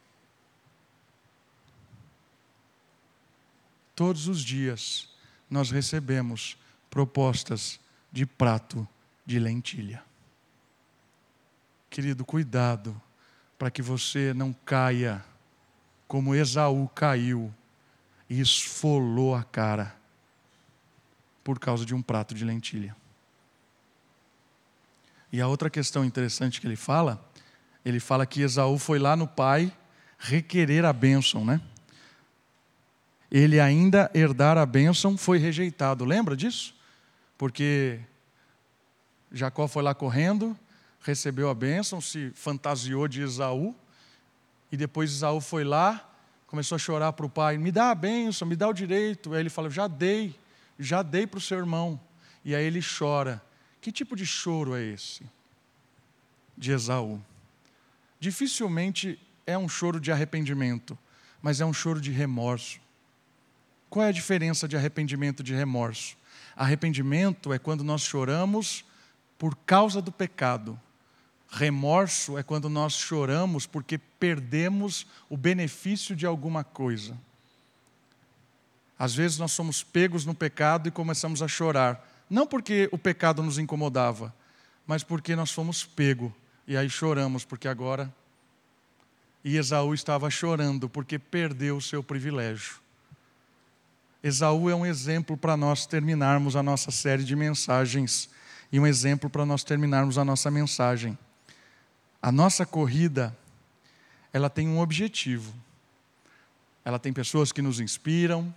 [3.94, 5.10] Todos os dias
[5.50, 6.56] nós recebemos
[6.90, 7.80] propostas
[8.12, 8.86] de prato
[9.24, 10.02] de lentilha.
[11.88, 13.00] Querido, cuidado
[13.58, 15.24] para que você não caia
[16.08, 17.54] como Esaú caiu
[18.28, 19.94] e esfolou a cara
[21.44, 22.96] por causa de um prato de lentilha.
[25.32, 27.24] E a outra questão interessante que ele fala,
[27.84, 29.72] ele fala que Esaú foi lá no pai
[30.18, 31.60] requerer a bênção, né?
[33.30, 36.04] Ele ainda herdar a bênção foi rejeitado.
[36.04, 36.74] Lembra disso?
[37.40, 37.98] Porque
[39.32, 40.54] Jacó foi lá correndo,
[41.00, 43.74] recebeu a bênção, se fantasiou de Esaú,
[44.70, 46.06] e depois Esaú foi lá,
[46.46, 49.32] começou a chorar para o pai: me dá a bênção, me dá o direito.
[49.32, 50.38] Aí ele fala: já dei,
[50.78, 51.98] já dei para o seu irmão.
[52.44, 53.42] E aí ele chora.
[53.80, 55.22] Que tipo de choro é esse?
[56.58, 57.24] De Esaú.
[58.18, 60.98] Dificilmente é um choro de arrependimento,
[61.40, 62.78] mas é um choro de remorso.
[63.88, 66.19] Qual é a diferença de arrependimento e de remorso?
[66.60, 68.84] Arrependimento é quando nós choramos
[69.38, 70.78] por causa do pecado.
[71.50, 77.16] Remorso é quando nós choramos porque perdemos o benefício de alguma coisa.
[78.98, 83.42] Às vezes nós somos pegos no pecado e começamos a chorar, não porque o pecado
[83.42, 84.34] nos incomodava,
[84.86, 86.30] mas porque nós fomos pegos
[86.66, 88.14] e aí choramos porque agora
[89.42, 92.74] e Esaú estava chorando porque perdeu o seu privilégio.
[94.22, 98.28] Esaú é um exemplo para nós terminarmos a nossa série de mensagens
[98.70, 101.18] e um exemplo para nós terminarmos a nossa mensagem.
[102.20, 103.34] A nossa corrida,
[104.30, 105.54] ela tem um objetivo.
[106.84, 108.54] Ela tem pessoas que nos inspiram,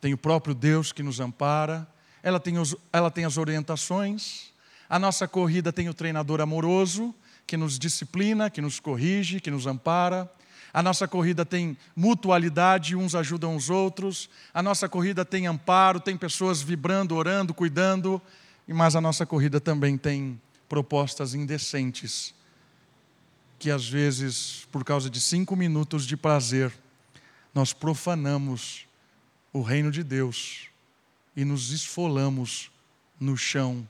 [0.00, 1.86] tem o próprio Deus que nos ampara,
[2.22, 4.52] ela tem, os, ela tem as orientações.
[4.88, 7.14] A nossa corrida tem o treinador amoroso
[7.46, 10.30] que nos disciplina, que nos corrige, que nos ampara.
[10.74, 14.28] A nossa corrida tem mutualidade, uns ajudam os outros.
[14.52, 18.20] A nossa corrida tem amparo, tem pessoas vibrando, orando, cuidando.
[18.66, 22.34] Mas a nossa corrida também tem propostas indecentes,
[23.56, 26.76] que às vezes, por causa de cinco minutos de prazer,
[27.54, 28.84] nós profanamos
[29.52, 30.68] o reino de Deus
[31.36, 32.72] e nos esfolamos
[33.20, 33.88] no chão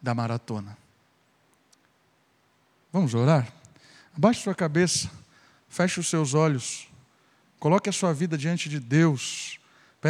[0.00, 0.78] da maratona.
[2.92, 3.52] Vamos orar?
[4.16, 5.10] Abaixe sua cabeça,
[5.70, 6.88] feche os seus olhos,
[7.60, 9.59] coloque a sua vida diante de Deus